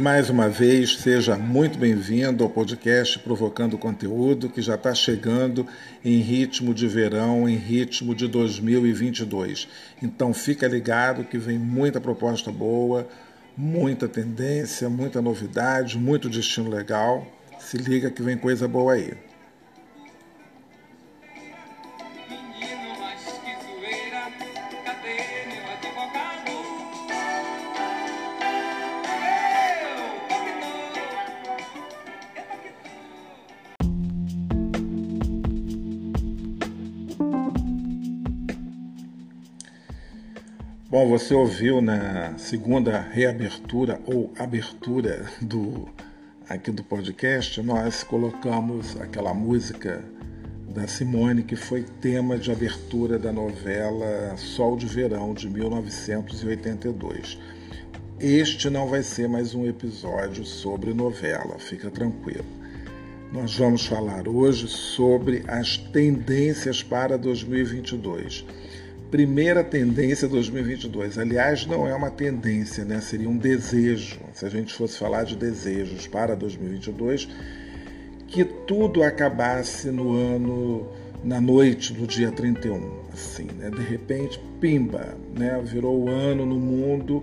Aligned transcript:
Mais 0.00 0.30
uma 0.30 0.48
vez, 0.48 0.96
seja 0.96 1.36
muito 1.36 1.78
bem-vindo 1.78 2.42
ao 2.42 2.48
podcast 2.48 3.18
Provocando 3.18 3.76
Conteúdo, 3.76 4.48
que 4.48 4.62
já 4.62 4.74
está 4.74 4.94
chegando 4.94 5.66
em 6.02 6.20
ritmo 6.20 6.72
de 6.72 6.88
verão, 6.88 7.46
em 7.46 7.56
ritmo 7.56 8.14
de 8.14 8.26
2022. 8.26 9.68
Então 10.02 10.32
fica 10.32 10.66
ligado 10.66 11.24
que 11.24 11.36
vem 11.36 11.58
muita 11.58 12.00
proposta 12.00 12.50
boa, 12.50 13.06
muita 13.54 14.08
tendência, 14.08 14.88
muita 14.88 15.20
novidade, 15.20 15.98
muito 15.98 16.30
destino 16.30 16.70
legal. 16.70 17.26
Se 17.58 17.76
liga 17.76 18.10
que 18.10 18.22
vem 18.22 18.38
coisa 18.38 18.66
boa 18.66 18.94
aí. 18.94 19.29
Bom, 40.90 41.08
você 41.08 41.32
ouviu 41.32 41.80
na 41.80 42.36
segunda 42.36 42.98
reabertura 43.00 44.00
ou 44.06 44.32
abertura 44.36 45.24
do 45.40 45.88
aqui 46.48 46.72
do 46.72 46.82
podcast, 46.82 47.62
nós 47.62 48.02
colocamos 48.02 49.00
aquela 49.00 49.32
música 49.32 50.02
da 50.68 50.88
Simone 50.88 51.44
que 51.44 51.54
foi 51.54 51.84
tema 52.00 52.36
de 52.36 52.50
abertura 52.50 53.20
da 53.20 53.32
novela 53.32 54.36
Sol 54.36 54.76
de 54.76 54.86
Verão 54.86 55.32
de 55.32 55.48
1982. 55.48 57.38
Este 58.18 58.68
não 58.68 58.88
vai 58.88 59.04
ser 59.04 59.28
mais 59.28 59.54
um 59.54 59.64
episódio 59.66 60.44
sobre 60.44 60.92
novela, 60.92 61.56
fica 61.60 61.88
tranquilo. 61.88 62.44
Nós 63.32 63.56
vamos 63.56 63.86
falar 63.86 64.26
hoje 64.26 64.66
sobre 64.66 65.44
as 65.46 65.76
tendências 65.76 66.82
para 66.82 67.16
2022 67.16 68.44
primeira 69.10 69.64
tendência 69.64 70.28
2022. 70.28 71.18
Aliás, 71.18 71.66
não 71.66 71.86
é 71.86 71.94
uma 71.94 72.10
tendência, 72.10 72.84
né? 72.84 73.00
seria 73.00 73.28
um 73.28 73.36
desejo, 73.36 74.20
se 74.32 74.46
a 74.46 74.48
gente 74.48 74.72
fosse 74.72 74.98
falar 74.98 75.24
de 75.24 75.36
desejos 75.36 76.06
para 76.06 76.36
2022, 76.36 77.28
que 78.28 78.44
tudo 78.44 79.02
acabasse 79.02 79.90
no 79.90 80.12
ano, 80.12 80.88
na 81.24 81.40
noite 81.40 81.92
do 81.92 82.06
dia 82.06 82.30
31. 82.30 83.00
Assim, 83.12 83.48
né? 83.58 83.70
De 83.70 83.82
repente, 83.82 84.40
pimba, 84.60 85.16
né? 85.36 85.60
virou 85.64 86.04
o 86.04 86.08
ano 86.08 86.46
no 86.46 86.56
mundo 86.56 87.22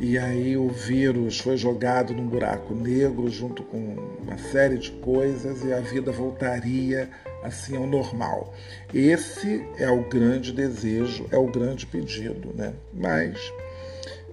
e 0.00 0.18
aí 0.18 0.56
o 0.56 0.68
vírus 0.68 1.38
foi 1.38 1.56
jogado 1.56 2.12
num 2.12 2.26
buraco 2.26 2.74
negro 2.74 3.28
junto 3.28 3.62
com 3.62 3.96
uma 4.22 4.38
série 4.38 4.78
de 4.78 4.90
coisas 4.90 5.64
e 5.64 5.72
a 5.72 5.80
vida 5.80 6.12
voltaria 6.12 7.08
assim 7.42 7.76
ao 7.76 7.86
normal. 7.86 8.54
Esse 8.92 9.66
é 9.78 9.90
o 9.90 10.08
grande 10.08 10.52
desejo, 10.52 11.26
é 11.30 11.36
o 11.36 11.46
grande 11.46 11.86
pedido, 11.86 12.52
né? 12.54 12.74
Mas 12.92 13.52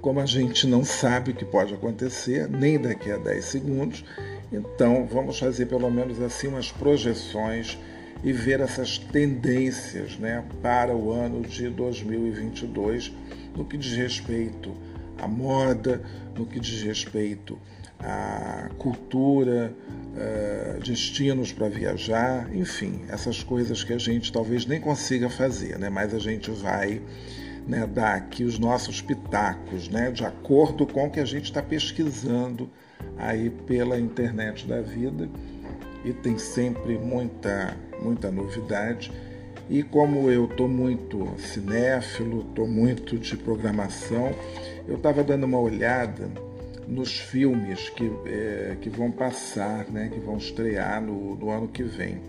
como 0.02 0.20
a 0.20 0.26
gente 0.26 0.68
não 0.68 0.84
sabe 0.84 1.32
o 1.32 1.34
que 1.34 1.44
pode 1.44 1.74
acontecer, 1.74 2.48
nem 2.48 2.80
daqui 2.80 3.12
a 3.12 3.18
10 3.18 3.44
segundos, 3.44 4.06
então 4.52 5.06
vamos 5.06 5.40
fazer 5.40 5.66
pelo 5.66 5.90
menos 5.90 6.22
assim 6.22 6.48
umas 6.48 6.72
projeções 6.72 7.78
e 8.24 8.32
ver 8.32 8.60
essas 8.60 8.98
tendências 8.98 10.18
né, 10.18 10.44
para 10.62 10.96
o 10.96 11.12
ano 11.12 11.42
de 11.42 11.70
2022 11.70 13.12
no 13.56 13.66
que 13.66 13.78
diz 13.78 13.94
respeito 13.94 14.76
a 15.18 15.28
moda, 15.28 16.02
no 16.36 16.46
que 16.46 16.60
diz 16.60 16.82
respeito 16.84 17.58
à 18.06 18.70
cultura, 18.78 19.74
uh, 20.16 20.80
destinos 20.82 21.52
para 21.52 21.68
viajar, 21.68 22.56
enfim, 22.56 23.02
essas 23.10 23.42
coisas 23.44 23.84
que 23.84 23.94
a 23.94 23.98
gente 23.98 24.32
talvez 24.32 24.66
nem 24.66 24.80
consiga 24.80 25.30
fazer, 25.30 25.80
né? 25.80 25.90
mas 25.90 26.14
a 26.14 26.20
gente 26.20 26.52
vai 26.52 27.02
né, 27.68 27.88
dar 27.88 28.16
aqui 28.16 28.44
os 28.44 28.60
nossos 28.60 29.02
pitacos, 29.02 29.90
né, 29.90 30.12
de 30.12 30.24
acordo 30.24 30.86
com 30.86 31.08
o 31.08 31.10
que 31.10 31.20
a 31.20 31.26
gente 31.26 31.46
está 31.46 31.64
pesquisando 31.64 32.70
aí 33.18 33.50
pela 33.50 34.00
internet 34.00 34.68
da 34.68 34.82
vida 34.82 35.28
e 36.04 36.14
tem 36.14 36.38
sempre 36.38 36.98
muita, 36.98 37.76
muita 38.00 38.30
novidade. 38.30 39.12
E 39.68 39.82
como 39.82 40.30
eu 40.30 40.46
estou 40.46 40.68
muito 40.68 41.28
cinéfilo, 41.40 42.42
estou 42.48 42.68
muito 42.68 43.18
de 43.18 43.36
programação, 43.36 44.32
eu 44.88 44.98
estava 44.98 45.24
dando 45.24 45.46
uma 45.46 45.60
olhada 45.60 46.30
nos 46.88 47.20
filmes 47.20 47.90
que, 47.90 48.12
é, 48.26 48.78
que 48.80 48.90
vão 48.90 49.12
passar, 49.12 49.88
né, 49.90 50.10
que 50.14 50.20
vão 50.20 50.38
estrear 50.38 51.02
no, 51.02 51.36
no 51.36 51.50
ano 51.50 51.68
que 51.68 51.84
vem. 51.84 52.22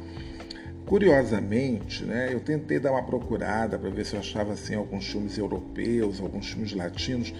Curiosamente, 0.86 2.04
né, 2.04 2.30
eu 2.32 2.40
tentei 2.40 2.78
dar 2.78 2.92
uma 2.92 3.02
procurada 3.02 3.78
para 3.78 3.90
ver 3.90 4.06
se 4.06 4.14
eu 4.14 4.20
achava 4.20 4.52
assim, 4.52 4.74
alguns 4.74 5.06
filmes 5.06 5.36
europeus, 5.36 6.20
alguns 6.20 6.50
filmes 6.50 6.72
latinos, 6.72 7.34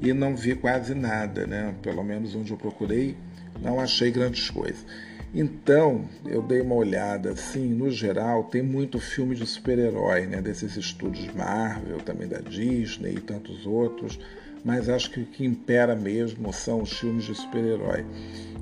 e 0.00 0.12
não 0.12 0.34
vi 0.34 0.54
quase 0.54 0.94
nada, 0.94 1.46
né? 1.46 1.74
pelo 1.82 2.02
menos 2.02 2.34
onde 2.34 2.50
eu 2.50 2.56
procurei, 2.56 3.16
não 3.60 3.78
achei 3.78 4.10
grandes 4.10 4.48
coisas. 4.48 4.84
Então, 5.32 6.08
eu 6.26 6.42
dei 6.42 6.60
uma 6.60 6.74
olhada, 6.74 7.30
assim, 7.30 7.68
no 7.68 7.90
geral, 7.90 8.44
tem 8.44 8.62
muito 8.62 8.98
filme 8.98 9.36
de 9.36 9.46
super-herói, 9.46 10.26
né? 10.26 10.40
desses 10.40 10.76
estúdios 10.76 11.32
Marvel, 11.34 11.98
também 11.98 12.26
da 12.26 12.38
Disney 12.38 13.14
e 13.14 13.20
tantos 13.20 13.64
outros 13.66 14.18
mas 14.64 14.88
acho 14.88 15.10
que 15.10 15.20
o 15.20 15.26
que 15.26 15.44
impera 15.44 15.94
mesmo 15.94 16.52
são 16.52 16.82
os 16.82 16.98
filmes 16.98 17.24
de 17.24 17.34
super-herói. 17.34 18.04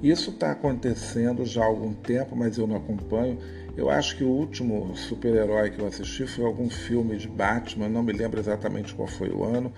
Isso 0.03 0.31
está 0.31 0.53
acontecendo 0.53 1.45
já 1.45 1.63
há 1.63 1.67
algum 1.67 1.93
tempo, 1.93 2.37
mas 2.37 2.57
eu 2.57 2.67
não 2.67 2.77
acompanho. 2.77 3.39
Eu 3.77 3.91
acho 3.91 4.17
que 4.17 4.25
o 4.25 4.29
último 4.29 4.97
super-herói 4.97 5.71
que 5.71 5.81
eu 5.81 5.87
assisti 5.87 6.27
foi 6.27 6.45
algum 6.45 6.69
filme 6.69 7.17
de 7.17 7.29
Batman, 7.29 7.89
não 7.89 8.03
me 8.03 8.13
lembro 8.13 8.41
exatamente 8.41 8.95
qual 8.95 9.07
foi 9.07 9.31
o 9.31 9.45
ano, 9.45 9.73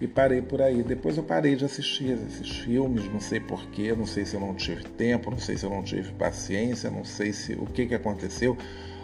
e 0.00 0.06
parei 0.06 0.42
por 0.42 0.60
aí. 0.60 0.82
Depois 0.82 1.16
eu 1.16 1.22
parei 1.22 1.56
de 1.56 1.64
assistir 1.64 2.18
esses 2.26 2.58
filmes, 2.58 3.10
não 3.12 3.20
sei 3.20 3.40
porquê, 3.40 3.94
não 3.94 4.06
sei 4.06 4.24
se 4.24 4.34
eu 4.34 4.40
não 4.40 4.54
tive 4.54 4.84
tempo, 4.84 5.30
não 5.30 5.38
sei 5.38 5.56
se 5.56 5.64
eu 5.64 5.70
não 5.70 5.82
tive 5.82 6.12
paciência, 6.12 6.90
não 6.90 7.04
sei 7.04 7.32
se 7.32 7.54
o 7.54 7.66
que, 7.66 7.86
que 7.86 7.94
aconteceu. 7.94 8.56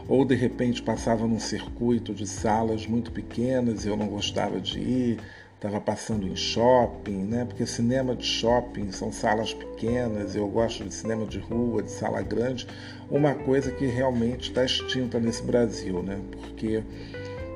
Ou 0.09 0.25
de 0.25 0.35
repente 0.35 0.83
passava 0.83 1.27
num 1.27 1.39
circuito 1.39 2.13
de 2.13 2.27
salas 2.27 2.87
muito 2.87 3.13
pequenas 3.13 3.85
e 3.85 3.89
eu 3.89 3.97
não 3.97 4.09
gostava 4.09 4.61
de 4.61 4.81
ir 4.81 5.19
estava 5.63 5.81
passando 5.81 6.27
em 6.27 6.35
shopping, 6.35 7.25
né? 7.25 7.45
Porque 7.45 7.65
cinema 7.65 8.17
de 8.17 8.27
shopping 8.27 8.91
são 8.91 9.13
salas 9.13 9.55
pequenas, 9.55 10.35
eu 10.35 10.49
gosto 10.49 10.85
de 10.85 10.93
cinema 10.93 11.25
de 11.25 11.39
rua, 11.39 11.85
de 11.85 11.91
sala 11.91 12.21
grande, 12.21 12.67
uma 13.09 13.33
coisa 13.33 13.71
que 13.71 13.87
realmente 13.87 14.49
está 14.49 14.65
extinta 14.65 15.21
nesse 15.21 15.45
Brasil, 15.45 16.03
né? 16.03 16.21
Porque 16.33 16.83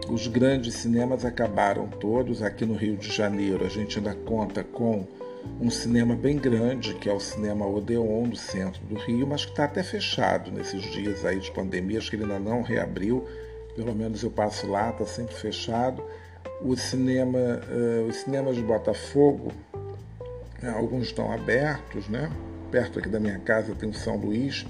os 0.09 0.29
grandes 0.29 0.75
cinemas 0.75 1.25
acabaram 1.25 1.89
todos. 1.89 2.43
Aqui 2.43 2.65
no 2.65 2.75
Rio 2.75 2.97
de 2.97 3.11
Janeiro 3.13 3.67
a 3.67 3.69
gente 3.69 3.99
ainda 3.99 4.15
conta 4.15 4.63
com 4.63 5.05
um 5.61 5.69
cinema 5.69 6.15
bem 6.15 6.39
grande, 6.39 6.95
que 6.95 7.09
é 7.09 7.13
o 7.13 7.21
Cinema 7.21 7.67
Odeon, 7.67 8.29
do 8.29 8.37
centro 8.37 8.85
do 8.85 8.95
Rio, 8.95 9.27
mas 9.27 9.45
que 9.45 9.51
está 9.51 9.65
até 9.65 9.83
fechado 9.83 10.53
nesses 10.53 10.83
dias 10.93 11.25
aí 11.25 11.41
de 11.41 11.51
pandemia, 11.51 11.99
acho 11.99 12.11
que 12.11 12.17
ele 12.17 12.25
ainda 12.25 12.39
não 12.39 12.63
reabriu, 12.63 13.25
pelo 13.75 13.95
menos 13.95 14.23
eu 14.23 14.31
passo 14.31 14.69
lá, 14.69 14.91
está 14.91 15.07
sempre 15.07 15.35
fechado 15.35 16.03
o 16.61 16.77
cinema, 16.77 17.39
uh, 17.39 18.09
os 18.09 18.17
cinemas 18.17 18.57
de 18.57 18.63
Botafogo, 18.63 19.53
né, 20.63 20.71
alguns 20.71 21.07
estão 21.07 21.31
abertos, 21.33 22.09
né? 22.09 22.31
Perto 22.71 22.99
aqui 22.99 23.09
da 23.09 23.21
minha 23.21 23.39
casa 23.39 23.75
tem 23.75 23.89
o 23.89 23.95
São 23.95 24.17
Luís, 24.17 24.67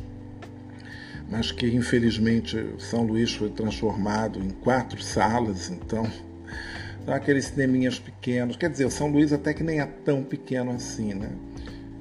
mas 1.30 1.50
que 1.50 1.66
infelizmente 1.66 2.74
São 2.78 3.02
Luís 3.04 3.34
foi 3.34 3.50
transformado 3.50 4.38
em 4.38 4.50
quatro 4.50 5.02
salas, 5.02 5.70
então 5.70 6.06
aqueles 7.06 7.46
cineminhas 7.46 7.98
pequenos. 7.98 8.56
Quer 8.56 8.70
dizer, 8.70 8.84
o 8.84 8.90
São 8.90 9.08
Luís 9.08 9.32
até 9.32 9.54
que 9.54 9.62
nem 9.62 9.80
é 9.80 9.86
tão 9.86 10.22
pequeno 10.22 10.72
assim, 10.72 11.14
né? 11.14 11.30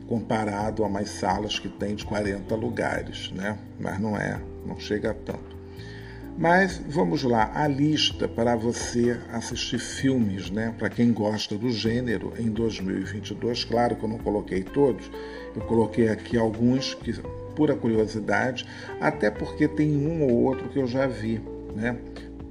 Comparado 0.08 0.84
a 0.84 0.90
mais 0.90 1.10
salas 1.10 1.58
que 1.58 1.70
tem 1.70 1.96
de 1.96 2.06
40 2.06 2.54
lugares, 2.56 3.32
né? 3.32 3.58
Mas 3.80 4.00
não 4.00 4.16
é, 4.16 4.40
não 4.66 4.80
chega 4.80 5.12
a 5.12 5.14
tanto. 5.14 5.55
Mas 6.38 6.82
vamos 6.90 7.24
lá, 7.24 7.50
a 7.54 7.66
lista 7.66 8.28
para 8.28 8.58
você 8.58 9.18
assistir 9.32 9.80
filmes, 9.80 10.50
né? 10.50 10.76
Para 10.78 10.90
quem 10.90 11.14
gosta 11.14 11.58
do 11.58 11.72
gênero 11.72 12.34
em 12.38 12.50
2022. 12.50 13.64
Claro 13.64 13.96
que 13.96 14.04
eu 14.04 14.10
não 14.10 14.18
coloquei 14.18 14.62
todos, 14.62 15.10
eu 15.56 15.62
coloquei 15.62 16.10
aqui 16.10 16.38
alguns 16.38 16.94
que 16.94 17.14
pura 17.56 17.74
curiosidade, 17.74 18.68
até 19.00 19.32
porque 19.32 19.66
tem 19.66 19.96
um 19.96 20.24
ou 20.24 20.44
outro 20.44 20.68
que 20.68 20.78
eu 20.78 20.86
já 20.86 21.08
vi, 21.08 21.42
né? 21.74 21.98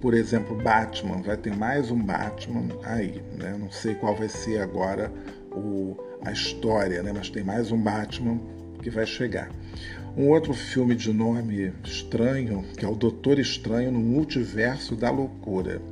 Por 0.00 0.14
exemplo, 0.14 0.56
Batman, 0.56 1.20
vai 1.20 1.36
ter 1.36 1.54
mais 1.54 1.90
um 1.90 2.02
Batman 2.02 2.68
aí, 2.82 3.22
né? 3.38 3.54
Não 3.58 3.70
sei 3.70 3.94
qual 3.94 4.16
vai 4.16 4.30
ser 4.30 4.62
agora 4.62 5.12
o, 5.52 5.94
a 6.24 6.32
história, 6.32 7.02
né? 7.02 7.12
Mas 7.14 7.28
tem 7.28 7.44
mais 7.44 7.70
um 7.70 7.78
Batman 7.78 8.40
que 8.82 8.88
vai 8.88 9.06
chegar. 9.06 9.50
Um 10.16 10.28
outro 10.28 10.54
filme 10.54 10.94
de 10.94 11.12
nome 11.12 11.72
estranho, 11.82 12.64
que 12.78 12.84
é 12.84 12.88
o 12.88 12.94
Doutor 12.94 13.40
Estranho 13.40 13.90
no 13.90 13.98
Multiverso 13.98 14.94
da 14.94 15.10
Loucura. 15.10 15.82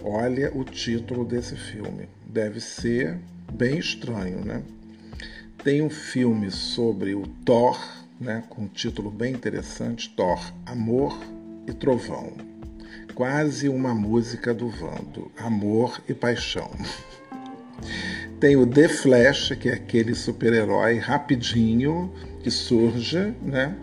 Olha 0.00 0.56
o 0.56 0.62
título 0.62 1.24
desse 1.24 1.56
filme. 1.56 2.08
Deve 2.24 2.60
ser 2.60 3.18
bem 3.52 3.76
estranho, 3.76 4.44
né? 4.44 4.62
Tem 5.64 5.82
um 5.82 5.90
filme 5.90 6.52
sobre 6.52 7.16
o 7.16 7.26
Thor, 7.44 7.76
né, 8.20 8.44
com 8.48 8.62
um 8.62 8.68
título 8.68 9.10
bem 9.10 9.34
interessante, 9.34 10.08
Thor, 10.10 10.40
Amor 10.64 11.18
e 11.66 11.72
Trovão. 11.72 12.34
Quase 13.12 13.68
uma 13.68 13.92
música 13.92 14.54
do 14.54 14.68
Vando, 14.68 15.32
Amor 15.36 16.00
e 16.08 16.14
Paixão. 16.14 16.70
Tem 18.38 18.56
o 18.56 18.64
The 18.64 18.88
Flash, 18.88 19.56
que 19.58 19.68
é 19.68 19.72
aquele 19.72 20.14
super-herói 20.14 20.98
rapidinho 20.98 22.12
que 22.48 22.50
surge, 22.50 23.34
né? 23.42 23.76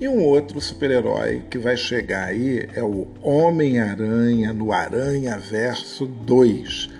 E 0.00 0.08
um 0.08 0.20
outro 0.24 0.60
super-herói 0.60 1.44
que 1.48 1.58
vai 1.58 1.76
chegar 1.76 2.26
aí 2.26 2.68
é 2.74 2.82
o 2.82 3.06
Homem-Aranha 3.22 4.52
no 4.52 4.72
Aranha 4.72 5.38
Verso 5.38 6.06
2. 6.06 6.90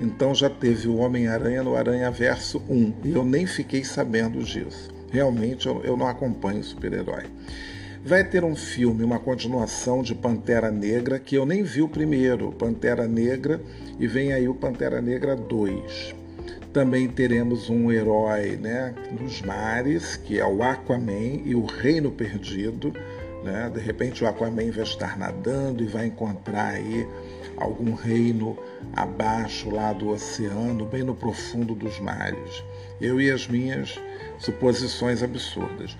Então 0.00 0.32
já 0.32 0.48
teve 0.48 0.86
o 0.86 0.98
Homem-Aranha 0.98 1.62
no 1.64 1.74
Aranha 1.74 2.08
Verso 2.10 2.62
1 2.68 2.94
e 3.04 3.12
eu 3.12 3.24
nem 3.24 3.46
fiquei 3.46 3.82
sabendo 3.82 4.42
disso. 4.44 4.90
Realmente 5.10 5.66
eu, 5.66 5.82
eu 5.82 5.96
não 5.96 6.06
acompanho 6.06 6.62
super-herói. 6.62 7.24
Vai 8.04 8.22
ter 8.22 8.44
um 8.44 8.54
filme, 8.54 9.02
uma 9.02 9.18
continuação 9.18 10.02
de 10.04 10.14
Pantera 10.14 10.70
Negra, 10.70 11.18
que 11.18 11.34
eu 11.34 11.44
nem 11.44 11.64
vi 11.64 11.82
o 11.82 11.88
primeiro, 11.88 12.52
Pantera 12.52 13.08
Negra, 13.08 13.60
e 13.98 14.06
vem 14.06 14.32
aí 14.32 14.48
o 14.48 14.54
Pantera 14.54 15.02
Negra 15.02 15.34
2. 15.34 16.17
Também 16.78 17.08
teremos 17.08 17.68
um 17.68 17.90
herói 17.90 18.56
né, 18.56 18.94
nos 19.20 19.42
mares, 19.42 20.16
que 20.16 20.38
é 20.38 20.46
o 20.46 20.62
Aquaman 20.62 21.42
e 21.44 21.52
o 21.52 21.64
Reino 21.64 22.08
Perdido. 22.08 22.92
Né? 23.42 23.68
De 23.74 23.80
repente 23.80 24.22
o 24.22 24.28
Aquaman 24.28 24.70
vai 24.70 24.84
estar 24.84 25.18
nadando 25.18 25.82
e 25.82 25.88
vai 25.88 26.06
encontrar 26.06 26.74
aí 26.74 27.04
algum 27.56 27.94
reino 27.94 28.56
abaixo 28.94 29.68
lá 29.70 29.92
do 29.92 30.10
oceano, 30.10 30.86
bem 30.86 31.02
no 31.02 31.16
profundo 31.16 31.74
dos 31.74 31.98
mares. 31.98 32.62
Eu 33.00 33.20
e 33.20 33.28
as 33.28 33.48
minhas 33.48 34.00
suposições 34.38 35.20
absurdas. 35.20 35.96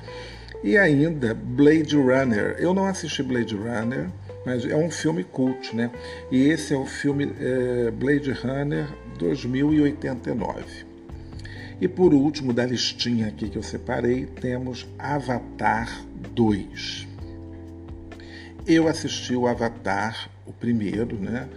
E 0.62 0.78
ainda 0.78 1.34
Blade 1.34 1.96
Runner. 1.96 2.54
Eu 2.56 2.72
não 2.72 2.86
assisti 2.86 3.20
Blade 3.24 3.56
Runner, 3.56 4.08
mas 4.46 4.64
é 4.64 4.76
um 4.76 4.92
filme 4.92 5.24
cult, 5.24 5.74
né? 5.74 5.90
E 6.30 6.48
esse 6.48 6.72
é 6.72 6.76
o 6.76 6.86
filme 6.86 7.32
é, 7.40 7.90
Blade 7.90 8.30
Runner 8.30 8.86
2089. 9.18 10.86
E 11.80 11.86
por 11.86 12.14
último, 12.14 12.52
da 12.52 12.64
listinha 12.64 13.28
aqui 13.28 13.48
que 13.48 13.58
eu 13.58 13.62
separei, 13.62 14.26
temos 14.26 14.86
Avatar 14.98 16.04
2. 16.34 17.06
Eu 18.66 18.88
assisti 18.88 19.34
o 19.34 19.46
Avatar, 19.46 20.30
o 20.46 20.52
primeiro, 20.52 21.16
né? 21.16 21.48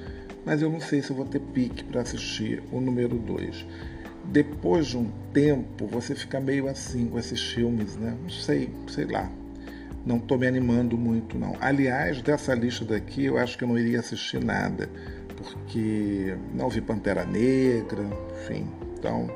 Mas 0.45 0.61
eu 0.61 0.69
não 0.69 0.81
sei 0.81 1.01
se 1.01 1.13
vou 1.13 1.25
ter 1.25 1.39
pique 1.39 1.83
para 1.83 2.01
assistir 2.01 2.61
o 2.71 2.81
número 2.81 3.17
2 3.17 3.65
depois 4.25 4.87
de 4.87 4.97
um 4.97 5.09
tempo 5.33 5.87
você 5.87 6.15
fica 6.15 6.39
meio 6.39 6.67
assim 6.67 7.07
com 7.07 7.17
esses 7.17 7.41
filmes, 7.51 7.95
né? 7.97 8.15
Não 8.21 8.29
sei, 8.29 8.69
sei 8.87 9.05
lá. 9.05 9.29
Não 10.05 10.17
estou 10.17 10.37
me 10.37 10.47
animando 10.47 10.97
muito, 10.97 11.37
não. 11.37 11.55
Aliás, 11.59 12.21
dessa 12.21 12.55
lista 12.55 12.83
daqui, 12.85 13.25
eu 13.25 13.37
acho 13.37 13.57
que 13.57 13.63
eu 13.63 13.67
não 13.67 13.77
iria 13.77 13.99
assistir 13.99 14.43
nada, 14.43 14.89
porque 15.31 16.35
não 16.53 16.69
vi 16.69 16.81
Pantera 16.81 17.25
Negra, 17.25 18.03
enfim. 18.41 18.67
Então, 18.97 19.29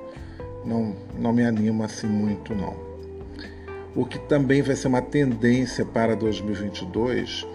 não, 0.63 0.95
não 1.17 1.33
me 1.33 1.43
anima 1.43 1.85
assim 1.85 2.07
muito, 2.07 2.53
não. 2.53 2.75
O 3.95 4.05
que 4.05 4.19
também 4.19 4.61
vai 4.61 4.75
ser 4.75 4.87
uma 4.87 5.01
tendência 5.01 5.85
para 5.85 6.15
2022 6.15 7.47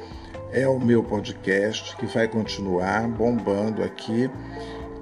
é 0.53 0.67
o 0.67 0.81
meu 0.81 1.03
podcast, 1.03 1.97
que 1.97 2.07
vai 2.07 2.27
continuar 2.27 3.07
bombando 3.09 3.83
aqui 3.83 4.31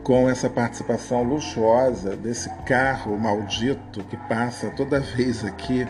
com 0.03 0.29
essa 0.29 0.49
participação 0.49 1.23
luxuosa 1.23 2.17
desse 2.17 2.49
carro 2.65 3.19
maldito 3.19 4.03
que 4.05 4.17
passa 4.17 4.71
toda 4.71 5.01
vez 5.01 5.45
aqui 5.45 5.87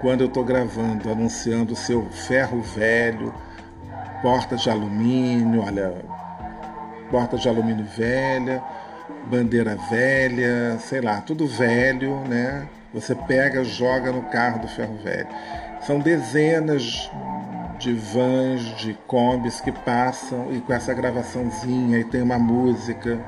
quando 0.00 0.22
eu 0.22 0.26
estou 0.28 0.44
gravando, 0.44 1.10
anunciando 1.10 1.72
o 1.72 1.76
seu 1.76 2.04
ferro 2.10 2.60
velho, 2.62 3.34
porta 4.22 4.56
de 4.56 4.68
alumínio, 4.70 5.62
olha, 5.62 5.94
porta 7.14 7.36
de 7.36 7.48
alumínio 7.48 7.84
velha, 7.84 8.60
bandeira 9.26 9.76
velha, 9.88 10.76
sei 10.80 11.00
lá, 11.00 11.20
tudo 11.20 11.46
velho, 11.46 12.18
né? 12.28 12.66
Você 12.92 13.14
pega, 13.14 13.62
joga 13.62 14.10
no 14.10 14.22
carro 14.22 14.58
do 14.58 14.66
ferro 14.66 14.96
velho. 14.96 15.28
São 15.82 16.00
dezenas 16.00 17.08
de 17.78 17.92
vans, 17.92 18.62
de 18.78 18.94
combis 19.06 19.60
que 19.60 19.70
passam 19.70 20.52
e 20.52 20.60
com 20.60 20.72
essa 20.72 20.92
gravaçãozinha 20.92 22.00
e 22.00 22.04
tem 22.04 22.20
uma 22.20 22.36
música. 22.36 23.20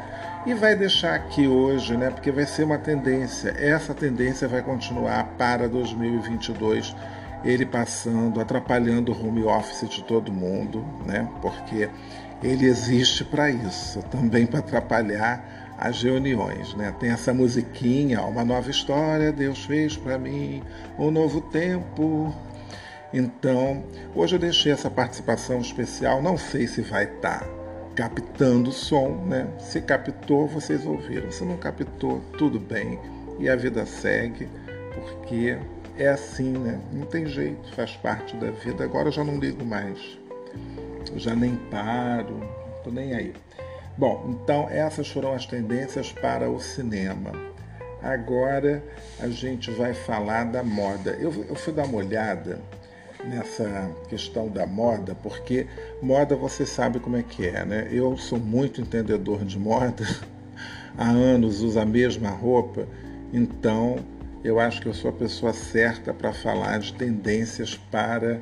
E 0.44 0.52
vai 0.52 0.74
deixar 0.74 1.14
aqui 1.14 1.46
hoje, 1.46 1.96
né? 1.96 2.10
Porque 2.10 2.32
vai 2.32 2.44
ser 2.44 2.64
uma 2.64 2.78
tendência. 2.78 3.54
Essa 3.56 3.94
tendência 3.94 4.48
vai 4.48 4.62
continuar 4.62 5.28
para 5.38 5.68
2022, 5.68 6.92
ele 7.44 7.64
passando, 7.64 8.40
atrapalhando 8.40 9.12
o 9.12 9.28
home 9.28 9.44
office 9.44 9.88
de 9.88 10.02
todo 10.02 10.32
mundo, 10.32 10.84
né? 11.06 11.28
Porque 11.40 11.88
ele 12.42 12.66
existe 12.66 13.24
para 13.24 13.50
isso, 13.50 14.02
também 14.10 14.46
para 14.46 14.60
atrapalhar 14.60 15.74
as 15.78 16.02
reuniões, 16.02 16.74
né? 16.74 16.94
Tem 16.98 17.10
essa 17.10 17.34
musiquinha, 17.34 18.22
uma 18.22 18.44
nova 18.44 18.70
história, 18.70 19.30
Deus 19.32 19.64
fez 19.64 19.96
para 19.96 20.18
mim, 20.18 20.62
um 20.98 21.10
novo 21.10 21.40
tempo, 21.40 22.34
então, 23.12 23.84
hoje 24.14 24.34
eu 24.34 24.38
deixei 24.38 24.72
essa 24.72 24.90
participação 24.90 25.60
especial, 25.60 26.20
não 26.20 26.36
sei 26.36 26.66
se 26.66 26.82
vai 26.82 27.04
estar 27.04 27.40
tá 27.40 27.48
captando 27.94 28.68
o 28.70 28.72
som, 28.72 29.24
né? 29.26 29.48
Se 29.58 29.80
captou, 29.80 30.46
vocês 30.46 30.84
ouviram. 30.84 31.30
Se 31.30 31.44
não 31.44 31.56
captou, 31.56 32.20
tudo 32.36 32.60
bem. 32.60 32.98
E 33.38 33.48
a 33.48 33.56
vida 33.56 33.86
segue, 33.86 34.48
porque 34.94 35.58
é 35.96 36.08
assim, 36.08 36.52
né? 36.52 36.78
Não 36.92 37.06
tem 37.06 37.26
jeito, 37.26 37.72
faz 37.74 37.92
parte 37.96 38.36
da 38.36 38.50
vida. 38.50 38.84
Agora 38.84 39.08
eu 39.08 39.12
já 39.12 39.24
não 39.24 39.38
ligo 39.38 39.64
mais. 39.64 40.18
Já 41.18 41.34
nem 41.34 41.56
paro, 41.70 42.40
tô 42.84 42.90
nem 42.90 43.14
aí. 43.14 43.34
Bom, 43.96 44.28
então 44.30 44.68
essas 44.68 45.08
foram 45.08 45.32
as 45.32 45.46
tendências 45.46 46.12
para 46.12 46.50
o 46.50 46.60
cinema. 46.60 47.32
Agora 48.02 48.82
a 49.18 49.28
gente 49.28 49.70
vai 49.70 49.94
falar 49.94 50.44
da 50.44 50.62
moda. 50.62 51.12
Eu, 51.12 51.32
eu 51.48 51.54
fui 51.54 51.72
dar 51.72 51.84
uma 51.84 51.96
olhada 51.98 52.60
nessa 53.24 53.90
questão 54.08 54.48
da 54.48 54.66
moda, 54.66 55.14
porque 55.14 55.66
moda 56.02 56.36
você 56.36 56.64
sabe 56.64 57.00
como 57.00 57.16
é 57.16 57.22
que 57.22 57.46
é, 57.46 57.64
né? 57.64 57.88
Eu 57.90 58.16
sou 58.16 58.38
muito 58.38 58.80
entendedor 58.80 59.44
de 59.44 59.58
moda, 59.58 60.04
há 60.96 61.08
anos 61.08 61.62
uso 61.62 61.80
a 61.80 61.84
mesma 61.84 62.30
roupa, 62.30 62.86
então 63.32 63.96
eu 64.44 64.60
acho 64.60 64.80
que 64.80 64.86
eu 64.86 64.94
sou 64.94 65.10
a 65.10 65.12
pessoa 65.12 65.52
certa 65.52 66.14
para 66.14 66.32
falar 66.32 66.78
de 66.78 66.92
tendências 66.92 67.76
para 67.90 68.40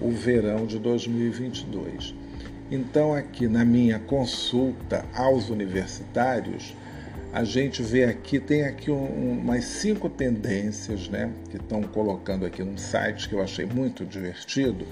o 0.00 0.10
verão 0.10 0.66
de 0.66 0.78
2022. 0.78 2.14
Então, 2.70 3.14
aqui 3.14 3.46
na 3.46 3.64
minha 3.64 3.98
consulta 3.98 5.04
aos 5.14 5.50
universitários, 5.50 6.74
a 7.32 7.42
gente 7.42 7.82
vê 7.82 8.04
aqui, 8.04 8.38
tem 8.38 8.64
aqui 8.64 8.90
um, 8.90 9.32
umas 9.32 9.64
cinco 9.64 10.08
tendências, 10.08 11.08
né, 11.08 11.32
que 11.50 11.56
estão 11.56 11.82
colocando 11.82 12.46
aqui 12.46 12.62
num 12.62 12.78
site 12.78 13.28
que 13.28 13.34
eu 13.34 13.42
achei 13.42 13.66
muito 13.66 14.04
divertido, 14.04 14.86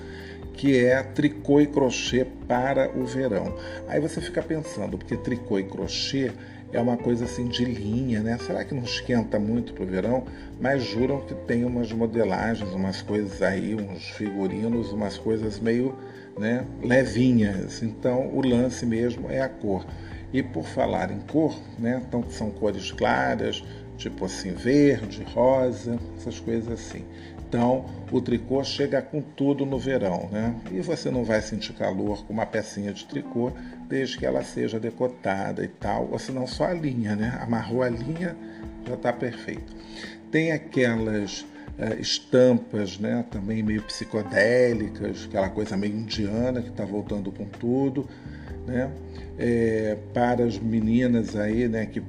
que 0.53 0.85
é 0.85 1.03
tricô 1.03 1.61
e 1.61 1.67
crochê 1.67 2.27
para 2.49 2.91
o 2.99 3.05
verão. 3.05 3.57
Aí 3.89 4.01
você 4.01 4.21
fica 4.21 4.43
pensando, 4.43 4.99
porque 4.99 5.17
tricô 5.17 5.59
e 5.59 5.65
crochê 5.65 6.33
é 6.73 6.81
uma 6.81 6.97
coisa 6.97 7.25
assim 7.25 7.47
de 7.47 7.64
linha, 7.64 8.21
né? 8.21 8.38
Será 8.38 8.64
que 8.64 8.75
não 8.75 8.83
esquenta 8.83 9.38
muito 9.38 9.75
para 9.75 9.85
o 9.85 9.87
verão? 9.87 10.25
Mas 10.61 10.83
juram 10.83 11.21
que 11.21 11.35
tem 11.35 11.64
umas 11.64 11.93
modelagens, 11.93 12.73
umas 12.73 13.02
coisas 13.02 13.43
aí, 13.43 13.75
uns 13.75 14.09
figurinos, 14.11 14.93
umas 14.93 15.19
coisas 15.19 15.61
meio 15.61 15.95
né, 16.38 16.64
levinhas. 16.83 17.83
Então 17.83 18.29
o 18.35 18.41
lance 18.41 18.87
mesmo 18.87 19.31
é 19.31 19.41
a 19.41 19.49
cor. 19.49 19.85
E 20.33 20.43
por 20.43 20.64
falar 20.64 21.11
em 21.11 21.21
cor, 21.21 21.55
né? 21.79 22.02
Então 22.07 22.25
são 22.31 22.50
cores 22.50 22.91
claras, 22.91 23.62
tipo 23.99 24.25
assim, 24.25 24.52
verde, 24.52 25.23
rosa, 25.25 25.99
essas 26.17 26.41
coisas 26.41 26.73
assim. 26.73 27.05
Então, 27.53 27.85
o 28.11 28.19
tricô 28.19 28.65
chega 28.65 29.03
com 29.03 29.21
tudo 29.21 29.67
no 29.67 29.79
verão, 29.79 30.27
né? 30.33 30.55
E 30.71 30.81
você 30.81 31.11
não 31.11 31.23
vai 31.23 31.43
sentir 31.43 31.75
calor 31.75 32.25
com 32.25 32.33
uma 32.33 32.47
pecinha 32.47 32.95
de 32.95 33.05
tricô, 33.05 33.53
desde 33.87 34.17
que 34.17 34.25
ela 34.25 34.43
seja 34.43 34.81
decotada 34.81 35.63
e 35.63 35.69
tal, 35.69 36.09
ou 36.11 36.19
senão 36.19 36.47
só 36.47 36.65
a 36.65 36.73
linha, 36.73 37.15
né? 37.15 37.39
Amarrou 37.43 37.83
a 37.83 37.91
linha, 37.91 38.35
já 38.89 38.95
está 38.95 39.13
perfeito. 39.13 39.71
Tem 40.31 40.51
aquelas 40.51 41.43
uh, 41.43 42.01
estampas, 42.01 42.99
né? 42.99 43.23
Também 43.31 43.63
meio 43.63 43.83
psicodélicas, 43.83 45.27
aquela 45.29 45.51
coisa 45.51 45.77
meio 45.77 45.95
indiana 45.95 46.63
que 46.63 46.71
está 46.71 46.87
voltando 46.87 47.31
com 47.31 47.45
tudo, 47.45 48.09
né? 48.67 48.91
É, 49.39 49.99
para 50.15 50.43
as 50.43 50.59
meninas 50.59 51.37
aí, 51.37 51.69
né? 51.69 51.85
Que 51.85 52.03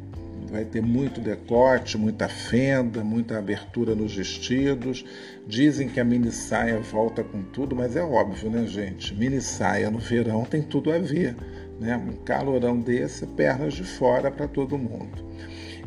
vai 0.53 0.63
ter 0.63 0.83
muito 0.83 1.19
decote, 1.19 1.98
muita 1.98 2.29
fenda, 2.29 3.03
muita 3.03 3.39
abertura 3.39 3.95
nos 3.95 4.15
vestidos. 4.15 5.03
Dizem 5.48 5.89
que 5.89 6.00
a 6.00 6.03
mini 6.03 6.31
saia 6.31 6.79
volta 6.79 7.24
com 7.24 7.41
tudo, 7.41 7.75
mas 7.75 7.95
é 7.95 8.03
óbvio, 8.03 8.51
né, 8.51 8.67
gente? 8.67 9.15
Mini 9.15 9.41
saia 9.41 9.89
no 9.89 9.98
verão 9.98 10.45
tem 10.45 10.62
tudo 10.62 10.93
a 10.93 11.00
ver, 11.00 11.36
né? 11.79 11.98
Um 11.98 12.24
calorão 12.24 12.79
desse, 12.79 13.25
pernas 13.25 13.74
de 13.74 13.83
fora 13.83 14.29
para 14.29 14.48
todo 14.48 14.77
mundo. 14.77 15.25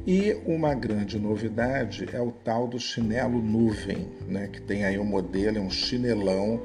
E 0.05 0.37
uma 0.45 0.75
grande 0.75 1.17
novidade 1.17 2.09
é 2.13 2.21
o 2.21 2.33
tal 2.33 2.67
do 2.67 2.79
chinelo 2.81 3.41
nuvem, 3.41 4.09
né? 4.27 4.49
Que 4.49 4.61
tem 4.61 4.85
aí 4.85 4.99
um 4.99 5.05
modelo, 5.05 5.59
é 5.59 5.61
um 5.61 5.71
chinelão 5.71 6.61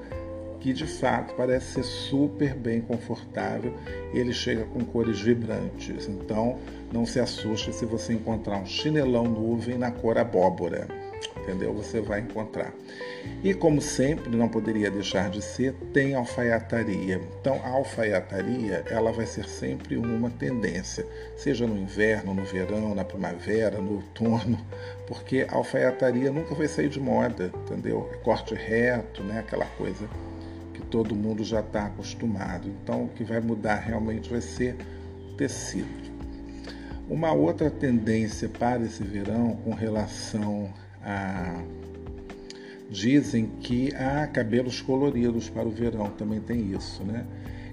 que 0.61 0.71
de 0.71 0.85
fato 0.85 1.33
parece 1.35 1.73
ser 1.73 1.83
super 1.83 2.53
bem 2.53 2.79
confortável 2.81 3.73
ele 4.13 4.31
chega 4.31 4.63
com 4.65 4.85
cores 4.85 5.19
vibrantes. 5.19 6.07
Então 6.07 6.59
não 6.93 7.05
se 7.05 7.19
assuste 7.19 7.73
se 7.73 7.85
você 7.85 8.13
encontrar 8.13 8.57
um 8.57 8.65
chinelão 8.65 9.23
nuvem 9.25 9.77
na 9.77 9.91
cor 9.91 10.17
abóbora. 10.17 10.87
Entendeu? 11.37 11.73
Você 11.73 12.01
vai 12.01 12.19
encontrar. 12.19 12.73
E 13.43 13.53
como 13.53 13.81
sempre, 13.81 14.35
não 14.35 14.47
poderia 14.47 14.89
deixar 14.89 15.29
de 15.29 15.41
ser, 15.41 15.73
tem 15.93 16.15
alfaiataria. 16.15 17.21
Então, 17.39 17.59
a 17.63 17.69
alfaiataria, 17.69 18.83
ela 18.89 19.11
vai 19.11 19.25
ser 19.25 19.47
sempre 19.47 19.97
uma 19.97 20.29
tendência, 20.29 21.05
seja 21.35 21.67
no 21.67 21.77
inverno, 21.77 22.33
no 22.33 22.43
verão, 22.43 22.95
na 22.95 23.03
primavera, 23.03 23.79
no 23.79 23.95
outono, 23.95 24.57
porque 25.07 25.45
a 25.47 25.55
alfaiataria 25.55 26.31
nunca 26.31 26.55
vai 26.55 26.67
sair 26.67 26.89
de 26.89 26.99
moda, 26.99 27.51
entendeu? 27.65 28.09
É 28.13 28.17
corte 28.17 28.55
reto, 28.55 29.23
né? 29.23 29.39
Aquela 29.39 29.65
coisa 29.77 30.07
todo 30.91 31.15
mundo 31.15 31.43
já 31.43 31.61
está 31.61 31.85
acostumado. 31.85 32.67
Então, 32.67 33.05
o 33.05 33.09
que 33.09 33.23
vai 33.23 33.39
mudar 33.39 33.77
realmente 33.77 34.29
vai 34.29 34.41
ser 34.41 34.75
tecido. 35.37 36.11
Uma 37.09 37.31
outra 37.31 37.71
tendência 37.71 38.47
para 38.47 38.83
esse 38.83 39.03
verão 39.03 39.57
com 39.63 39.73
relação 39.73 40.71
a. 41.01 41.63
Dizem 42.89 43.47
que 43.61 43.95
há 43.95 44.27
cabelos 44.27 44.81
coloridos 44.81 45.49
para 45.49 45.65
o 45.65 45.71
verão, 45.71 46.09
também 46.09 46.41
tem 46.41 46.73
isso, 46.73 47.05
né? 47.05 47.25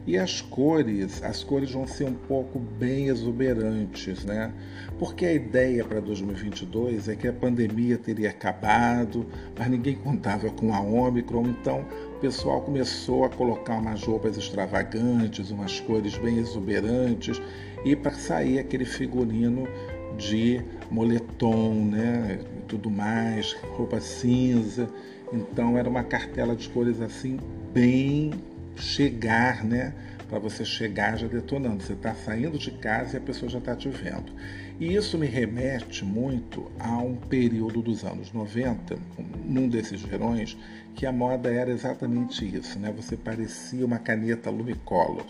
E 0.07 0.17
as 0.17 0.41
cores, 0.41 1.23
as 1.23 1.43
cores 1.45 1.73
vão 1.73 1.87
ser 1.87 2.05
um 2.05 2.15
pouco 2.15 2.59
bem 2.59 3.09
exuberantes, 3.09 4.25
né? 4.25 4.53
Porque 4.99 5.27
a 5.27 5.33
ideia 5.35 5.85
para 5.85 6.01
2022 6.01 7.09
é 7.09 7.17
que 7.17 7.27
a 7.29 7.33
pandemia 7.33 7.99
teria 7.99 8.31
acabado, 8.31 9.27
mas 9.59 9.69
ninguém 9.69 9.97
contava 9.97 10.49
com 10.51 10.73
a 10.73 10.81
Omicron, 10.81 11.49
então 11.49 11.85
o 12.19 12.21
pessoal 12.21 12.61
começou 12.61 13.25
a 13.25 13.29
colocar 13.29 13.77
umas 13.77 14.03
roupas 14.03 14.37
extravagantes, 14.37 15.53
umas 15.53 15.79
cores 15.79 16.19
bem 16.19 16.39
exuberantes, 16.39 17.41
e 17.85 17.95
para 17.95 18.11
sair 18.11 18.59
aquele 18.59 18.85
figurino 18.85 19.69
de 20.17 20.61
moletom, 20.91 21.75
né? 21.85 22.41
Tudo 22.67 22.91
mais, 22.91 23.53
roupa 23.77 24.01
cinza. 24.01 24.91
Então 25.33 25.79
era 25.79 25.89
uma 25.89 26.03
cartela 26.03 26.57
de 26.57 26.69
cores 26.69 27.01
assim 27.01 27.39
bem 27.73 28.33
chegar, 28.75 29.65
né? 29.65 29.95
Para 30.29 30.39
você 30.39 30.65
chegar 30.65 31.17
já 31.17 31.27
detonando. 31.27 31.83
Você 31.83 31.95
está 31.95 32.15
saindo 32.15 32.59
de 32.59 32.71
casa 32.73 33.15
e 33.15 33.19
a 33.19 33.21
pessoa 33.21 33.51
já 33.51 33.59
está 33.59 33.75
te 33.75 33.89
vendo. 33.89 34.33
E 34.79 34.95
isso 34.95 35.19
me 35.19 35.27
remete 35.27 36.05
muito 36.05 36.71
a 36.79 36.99
um 36.99 37.17
período 37.17 37.83
dos 37.83 38.05
anos 38.05 38.33
90, 38.33 38.97
num 39.45 39.69
desses 39.69 40.03
verões, 40.03 40.57
que 40.95 41.07
a 41.07 41.13
moda 41.13 41.51
era 41.51 41.71
exatamente 41.71 42.45
isso, 42.45 42.79
né? 42.79 42.93
Você 42.97 43.17
parecia 43.17 43.85
uma 43.85 43.99
caneta 43.99 44.51
Lumicolor. 44.51 45.27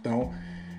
Então, 0.00 0.32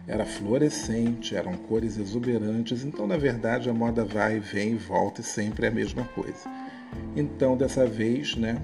era 0.08 0.26
fluorescente, 0.26 1.36
eram 1.36 1.54
cores 1.54 1.98
exuberantes, 1.98 2.86
então 2.86 3.06
na 3.06 3.18
verdade 3.18 3.70
a 3.70 3.74
moda 3.74 4.06
vai, 4.06 4.40
vem 4.40 4.78
volta 4.78 5.20
e 5.20 5.24
sempre 5.24 5.66
é 5.66 5.70
a 5.70 5.72
mesma 5.72 6.06
coisa. 6.06 6.50
Então 7.14 7.58
dessa 7.58 7.86
vez, 7.86 8.38
né, 8.38 8.58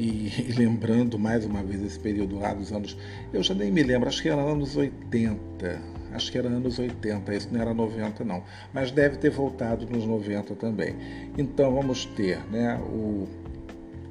e, 0.48 0.52
lembrando 0.56 1.18
mais 1.18 1.44
uma 1.44 1.62
vez 1.62 1.82
esse 1.82 1.98
período 1.98 2.38
lá 2.38 2.54
dos 2.54 2.72
anos, 2.72 2.96
eu 3.32 3.42
já 3.42 3.54
nem 3.54 3.70
me 3.70 3.82
lembro, 3.82 4.08
acho 4.08 4.22
que 4.22 4.28
era 4.30 4.40
anos 4.40 4.74
80, 4.74 5.78
acho 6.12 6.32
que 6.32 6.38
era 6.38 6.48
anos 6.48 6.78
80, 6.78 7.34
isso 7.34 7.48
não 7.52 7.60
era 7.60 7.74
90 7.74 8.24
não, 8.24 8.42
mas 8.72 8.90
deve 8.90 9.18
ter 9.18 9.30
voltado 9.30 9.86
nos 9.86 10.06
90 10.06 10.54
também. 10.54 10.96
Então 11.36 11.74
vamos 11.74 12.06
ter 12.06 12.38
né, 12.50 12.80
o, 12.82 13.28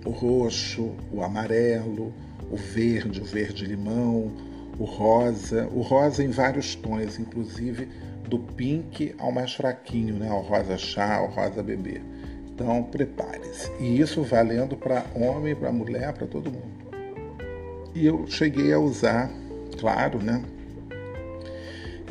o 0.05 0.11
roxo, 0.11 0.95
o 1.11 1.23
amarelo, 1.23 2.13
o 2.51 2.55
verde, 2.55 3.21
o 3.21 3.25
verde 3.25 3.65
limão, 3.65 4.31
o 4.77 4.85
rosa, 4.85 5.67
o 5.73 5.81
rosa 5.81 6.23
em 6.23 6.29
vários 6.29 6.75
tons, 6.75 7.17
inclusive 7.19 7.87
do 8.27 8.37
pink 8.37 9.15
ao 9.17 9.31
mais 9.31 9.53
fraquinho, 9.55 10.15
né, 10.15 10.31
o 10.31 10.41
rosa 10.41 10.77
chá, 10.77 11.19
o 11.23 11.33
rosa 11.33 11.63
bebê. 11.63 11.99
Então, 12.59 12.83
prepare-se. 12.83 13.71
E 13.79 14.01
isso 14.01 14.21
valendo 14.21 14.75
para 14.75 15.05
homem, 15.15 15.55
para 15.55 15.71
mulher, 15.71 16.11
para 16.11 16.27
todo 16.27 16.51
mundo. 16.51 16.89
E 17.95 18.05
eu 18.05 18.27
cheguei 18.27 18.73
a 18.73 18.77
usar, 18.77 19.31
claro, 19.79 20.21
né? 20.21 20.43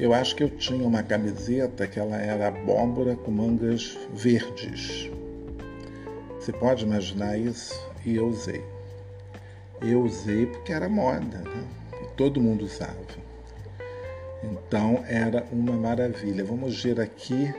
Eu 0.00 0.14
acho 0.14 0.34
que 0.34 0.42
eu 0.42 0.48
tinha 0.48 0.86
uma 0.86 1.02
camiseta 1.02 1.86
que 1.86 2.00
ela 2.00 2.16
era 2.16 2.48
abóbora 2.48 3.14
com 3.14 3.30
mangas 3.30 3.98
verdes. 4.14 5.10
Você 6.40 6.50
pode 6.50 6.82
imaginar 6.82 7.36
isso? 7.36 7.78
E 8.06 8.16
eu 8.16 8.26
usei. 8.26 8.64
Eu 9.82 10.00
usei 10.00 10.46
porque 10.46 10.72
era 10.72 10.88
moda, 10.88 11.42
né? 11.44 11.64
E 12.02 12.06
todo 12.16 12.40
mundo 12.40 12.64
usava. 12.64 12.96
Então 14.42 15.04
era 15.06 15.46
uma 15.52 15.74
maravilha. 15.74 16.42
Vamos 16.42 16.82
ver 16.82 16.98
aqui 17.00 17.52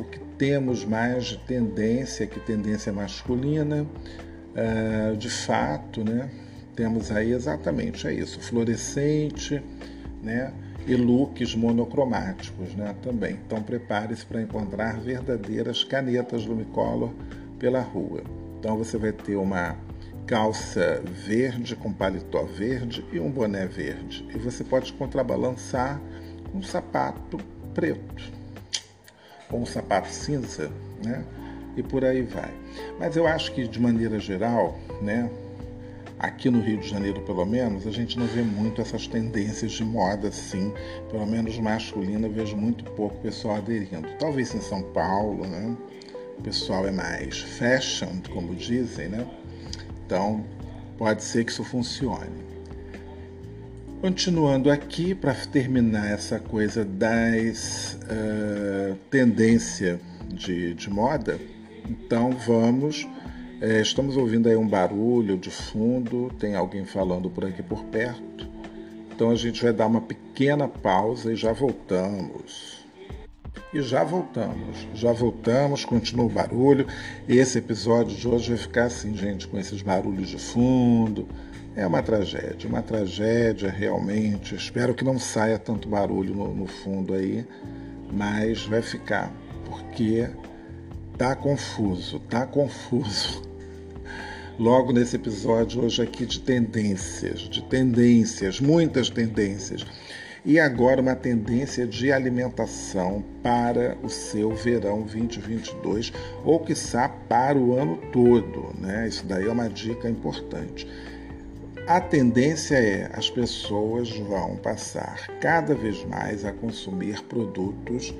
o 0.00 0.04
que 0.04 0.18
temos 0.38 0.84
mais 0.84 1.26
de 1.26 1.38
tendência, 1.38 2.26
que 2.26 2.40
tendência 2.40 2.92
masculina, 2.92 3.86
uh, 4.54 5.16
de 5.16 5.28
fato, 5.28 6.02
né? 6.02 6.30
Temos 6.74 7.10
aí 7.10 7.32
exatamente 7.32 8.06
é 8.06 8.12
isso, 8.12 8.40
fluorescente, 8.40 9.62
né? 10.22 10.52
E 10.86 10.94
looks 10.94 11.54
monocromáticos, 11.54 12.74
né? 12.74 12.94
Também. 13.02 13.38
Então 13.46 13.62
prepare-se 13.62 14.24
para 14.24 14.40
encontrar 14.40 14.98
verdadeiras 14.98 15.84
canetas 15.84 16.46
Lumicolor 16.46 17.12
pela 17.58 17.80
rua. 17.80 18.22
Então 18.58 18.76
você 18.76 18.96
vai 18.96 19.12
ter 19.12 19.36
uma 19.36 19.76
calça 20.26 21.02
verde 21.26 21.76
com 21.76 21.92
paletó 21.92 22.44
verde 22.44 23.04
e 23.12 23.20
um 23.20 23.30
boné 23.30 23.66
verde. 23.66 24.26
E 24.34 24.38
você 24.38 24.64
pode 24.64 24.92
contrabalançar 24.94 26.00
um 26.54 26.62
sapato 26.62 27.36
preto 27.74 28.39
um 29.58 29.66
sapato 29.66 30.08
cinza, 30.08 30.70
né? 31.04 31.24
E 31.76 31.82
por 31.82 32.04
aí 32.04 32.22
vai. 32.22 32.50
Mas 32.98 33.16
eu 33.16 33.26
acho 33.26 33.52
que 33.52 33.66
de 33.66 33.80
maneira 33.80 34.18
geral, 34.18 34.78
né? 35.00 35.30
Aqui 36.18 36.50
no 36.50 36.60
Rio 36.60 36.78
de 36.78 36.86
Janeiro, 36.86 37.22
pelo 37.22 37.46
menos, 37.46 37.86
a 37.86 37.90
gente 37.90 38.18
não 38.18 38.26
vê 38.26 38.42
muito 38.42 38.82
essas 38.82 39.06
tendências 39.06 39.72
de 39.72 39.82
moda 39.82 40.28
assim, 40.28 40.70
pelo 41.10 41.26
menos 41.26 41.58
masculina, 41.58 42.28
vejo 42.28 42.56
muito 42.56 42.84
pouco 42.92 43.16
pessoal 43.22 43.56
aderindo. 43.56 44.06
Talvez 44.18 44.54
em 44.54 44.60
São 44.60 44.82
Paulo, 44.92 45.46
né? 45.46 45.74
O 46.38 46.42
pessoal 46.42 46.86
é 46.86 46.90
mais 46.90 47.40
fashion, 47.40 48.20
como 48.30 48.54
dizem, 48.54 49.08
né? 49.08 49.26
Então, 50.04 50.44
pode 50.98 51.22
ser 51.22 51.44
que 51.44 51.52
isso 51.52 51.64
funcione. 51.64 52.49
Continuando 54.00 54.70
aqui, 54.70 55.14
para 55.14 55.34
terminar 55.34 56.10
essa 56.10 56.38
coisa 56.38 56.86
das 56.86 57.98
uh, 58.04 58.96
tendência 59.10 60.00
de, 60.26 60.72
de, 60.72 60.88
moda, 60.88 61.38
então 61.86 62.30
vamos. 62.30 63.06
É, 63.60 63.82
estamos 63.82 64.16
ouvindo 64.16 64.48
aí 64.48 64.56
um 64.56 64.66
barulho 64.66 65.36
de 65.36 65.50
fundo, 65.50 66.32
tem 66.38 66.54
alguém 66.54 66.86
falando 66.86 67.28
por 67.28 67.44
aqui 67.44 67.62
por 67.62 67.84
perto. 67.84 68.48
Então 69.12 69.30
a 69.30 69.36
gente 69.36 69.62
vai 69.62 69.72
dar 69.74 69.86
uma 69.86 70.00
pequena 70.00 70.66
pausa 70.66 71.30
e 71.30 71.36
já 71.36 71.52
voltamos. 71.52 72.80
E 73.74 73.82
já 73.82 74.02
voltamos, 74.02 74.88
já 74.94 75.12
voltamos, 75.12 75.84
continua 75.84 76.24
o 76.24 76.30
barulho. 76.30 76.86
Esse 77.28 77.58
episódio 77.58 78.16
de 78.16 78.26
hoje 78.26 78.48
vai 78.48 78.58
ficar 78.58 78.84
assim, 78.84 79.14
gente, 79.14 79.46
com 79.46 79.58
esses 79.58 79.82
barulhos 79.82 80.30
de 80.30 80.38
fundo, 80.38 81.28
É 81.76 81.86
uma 81.86 82.02
tragédia, 82.02 82.68
uma 82.68 82.82
tragédia 82.82 83.70
realmente. 83.70 84.56
Espero 84.56 84.92
que 84.92 85.04
não 85.04 85.18
saia 85.18 85.58
tanto 85.58 85.88
barulho 85.88 86.34
no, 86.34 86.52
no 86.52 86.66
fundo 86.66 87.14
aí, 87.14 87.46
mas 88.12 88.66
vai 88.66 88.82
ficar, 88.82 89.32
porque 89.64 90.28
tá 91.16 91.36
confuso, 91.36 92.18
tá 92.28 92.44
confuso. 92.44 93.42
Logo 94.58 94.92
nesse 94.92 95.14
episódio 95.14 95.84
hoje 95.84 96.02
aqui 96.02 96.26
de 96.26 96.40
tendências, 96.40 97.40
de 97.40 97.62
tendências, 97.62 98.60
muitas 98.60 99.08
tendências. 99.08 99.86
E 100.44 100.58
agora 100.58 101.00
uma 101.00 101.14
tendência 101.14 101.86
de 101.86 102.10
alimentação 102.10 103.22
para 103.42 103.96
o 104.02 104.08
seu 104.08 104.54
verão 104.54 105.02
2022 105.02 106.12
ou 106.44 106.58
quiçá 106.60 107.08
para 107.08 107.58
o 107.58 107.78
ano 107.78 107.98
todo, 108.10 108.74
né? 108.78 109.06
Isso 109.06 109.24
daí 109.26 109.46
é 109.46 109.52
uma 109.52 109.68
dica 109.68 110.08
importante. 110.08 110.88
A 111.90 112.00
tendência 112.00 112.76
é 112.76 113.10
as 113.12 113.28
pessoas 113.28 114.16
vão 114.16 114.54
passar 114.54 115.26
cada 115.40 115.74
vez 115.74 116.04
mais 116.04 116.44
a 116.44 116.52
consumir 116.52 117.20
produtos, 117.24 118.14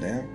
né? 0.00 0.26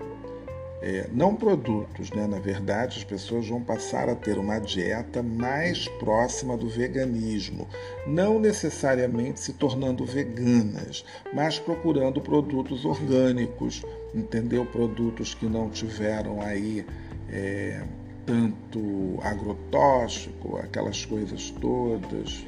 É, 0.81 1.09
não 1.11 1.35
produtos, 1.35 2.11
né? 2.11 2.25
Na 2.25 2.39
verdade, 2.39 2.99
as 2.99 3.03
pessoas 3.03 3.45
vão 3.45 3.61
passar 3.61 4.07
a 4.07 4.15
ter 4.15 4.37
uma 4.37 4.57
dieta 4.59 5.21
mais 5.21 5.89
próxima 5.99 6.55
do 6.55 6.69
veganismo, 6.69 7.67
não 8.07 8.39
necessariamente 8.39 9.41
se 9.41 9.51
tornando 9.51 10.05
veganas, 10.05 11.03
mas 11.33 11.59
procurando 11.59 12.21
produtos 12.21 12.85
orgânicos, 12.85 13.83
entendeu? 14.15 14.65
Produtos 14.65 15.33
que 15.33 15.45
não 15.45 15.69
tiveram 15.69 16.41
aí 16.41 16.85
é, 17.29 17.83
tanto 18.25 19.19
agrotóxico, 19.21 20.55
aquelas 20.55 21.03
coisas 21.03 21.49
todas, 21.49 22.45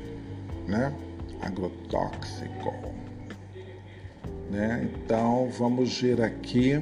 né? 0.70 0.94
Agrotóxico. 1.42 2.74
Né? 4.50 4.88
Então 4.94 5.50
vamos 5.58 6.00
ver 6.00 6.22
aqui. 6.22 6.82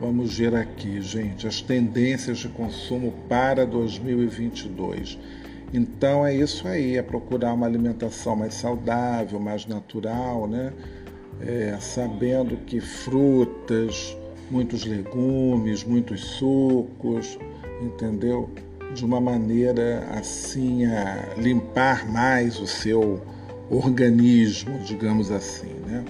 Vamos 0.00 0.38
ver 0.38 0.54
aqui, 0.54 1.02
gente, 1.02 1.46
as 1.48 1.60
tendências 1.60 2.38
de 2.38 2.48
consumo 2.48 3.12
para 3.28 3.66
2022. 3.66 5.18
Então 5.74 6.24
é 6.24 6.34
isso 6.34 6.68
aí, 6.68 6.96
é 6.96 7.02
procurar 7.02 7.52
uma 7.52 7.66
alimentação 7.66 8.36
mais 8.36 8.54
saudável, 8.54 9.40
mais 9.40 9.66
natural, 9.66 10.46
né? 10.46 10.72
É, 11.40 11.76
sabendo 11.80 12.56
que 12.58 12.80
frutas, 12.80 14.16
muitos 14.50 14.84
legumes, 14.84 15.84
muitos 15.84 16.24
sucos, 16.24 17.38
entendeu? 17.82 18.48
De 18.98 19.04
uma 19.04 19.20
maneira 19.20 20.08
assim 20.10 20.84
a 20.84 21.34
limpar 21.36 22.10
mais 22.10 22.58
o 22.58 22.66
seu 22.66 23.20
organismo, 23.70 24.78
digamos 24.80 25.30
assim, 25.30 25.72
né? 25.86 26.04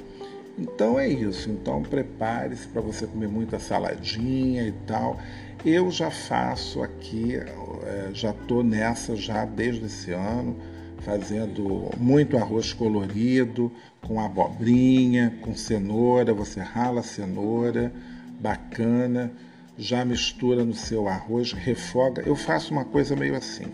Então 0.59 0.99
é 0.99 1.07
isso. 1.07 1.50
Então 1.50 1.83
prepare-se 1.83 2.66
para 2.66 2.80
você 2.80 3.07
comer 3.07 3.28
muita 3.28 3.59
saladinha 3.59 4.66
e 4.66 4.73
tal. 4.87 5.18
Eu 5.64 5.90
já 5.90 6.11
faço 6.11 6.83
aqui, 6.83 7.37
é, 7.37 8.11
já 8.12 8.30
estou 8.30 8.64
nessa 8.64 9.14
já 9.14 9.45
desde 9.45 9.85
esse 9.85 10.12
ano, 10.12 10.57
fazendo 10.99 11.90
muito 11.99 12.38
arroz 12.38 12.73
colorido, 12.73 13.71
com 14.07 14.18
abobrinha, 14.18 15.35
com 15.42 15.54
cenoura. 15.54 16.33
Você 16.33 16.61
rala 16.61 17.00
a 17.00 17.04
cenoura, 17.04 17.92
bacana 18.40 19.30
já 19.78 20.04
mistura 20.04 20.64
no 20.64 20.75
seu 20.75 21.08
arroz, 21.08 21.52
refoga. 21.52 22.23
Eu 22.26 22.35
faço 22.35 22.73
uma 22.73 22.85
coisa 22.85 23.14
meio 23.14 23.37
assim: 23.37 23.66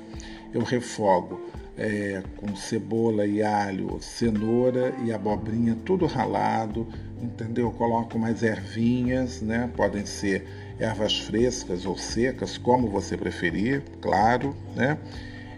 eu 0.53 0.63
refogo 0.63 1.41
é, 1.77 2.23
com 2.37 2.55
cebola 2.55 3.27
e 3.27 3.43
alho, 3.43 3.99
cenoura 4.01 4.95
e 5.05 5.13
abobrinha, 5.13 5.77
tudo 5.85 6.07
ralado, 6.07 6.87
entendeu? 7.21 7.71
Coloco 7.73 8.19
mais 8.19 8.43
ervinhas, 8.43 9.41
né? 9.41 9.71
Podem 9.75 10.05
ser 10.05 10.47
ervas 10.79 11.19
frescas 11.19 11.87
ou 11.87 11.97
secas, 11.97 12.59
como 12.59 12.89
você 12.89 13.17
preferir, 13.17 13.83
claro, 14.01 14.55
né? 14.77 14.99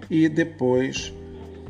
E 0.08 0.28
depois 0.28 1.12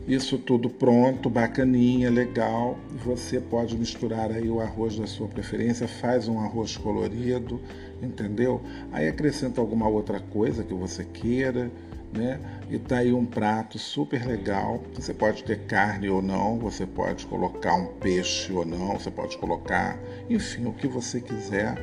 isso 0.07 0.38
tudo 0.38 0.70
pronto, 0.70 1.29
bacaninha, 1.29 2.09
legal. 2.09 2.79
Você 3.05 3.40
pode 3.40 3.77
misturar 3.77 4.31
aí 4.31 4.48
o 4.48 4.61
arroz 4.61 4.96
da 4.96 5.07
sua 5.07 5.27
preferência, 5.27 5.88
faz 5.88 6.29
um 6.29 6.38
arroz 6.38 6.77
colorido, 6.77 7.61
entendeu? 8.02 8.61
Aí 8.92 9.09
acrescenta 9.09 9.61
alguma 9.61 9.88
outra 9.88 10.20
coisa 10.20 10.62
que 10.62 10.74
você 10.74 11.04
queira, 11.04 11.70
né? 12.12 12.40
E 12.70 12.78
tá 12.78 12.98
aí 12.98 13.12
um 13.12 13.24
prato 13.24 13.78
super 13.78 14.26
legal. 14.26 14.82
Você 14.94 15.12
pode 15.14 15.44
ter 15.44 15.66
carne 15.66 16.09
ou 16.09 16.22
não, 16.22 16.59
você 16.59 16.87
pode 16.87 17.26
colocar 17.26 17.74
um 17.74 17.87
peixe 17.94 18.52
ou 18.52 18.64
não, 18.64 18.98
você 18.98 19.11
pode 19.11 19.37
colocar, 19.38 19.98
enfim, 20.28 20.66
o 20.66 20.72
que 20.72 20.87
você 20.87 21.20
quiser. 21.20 21.76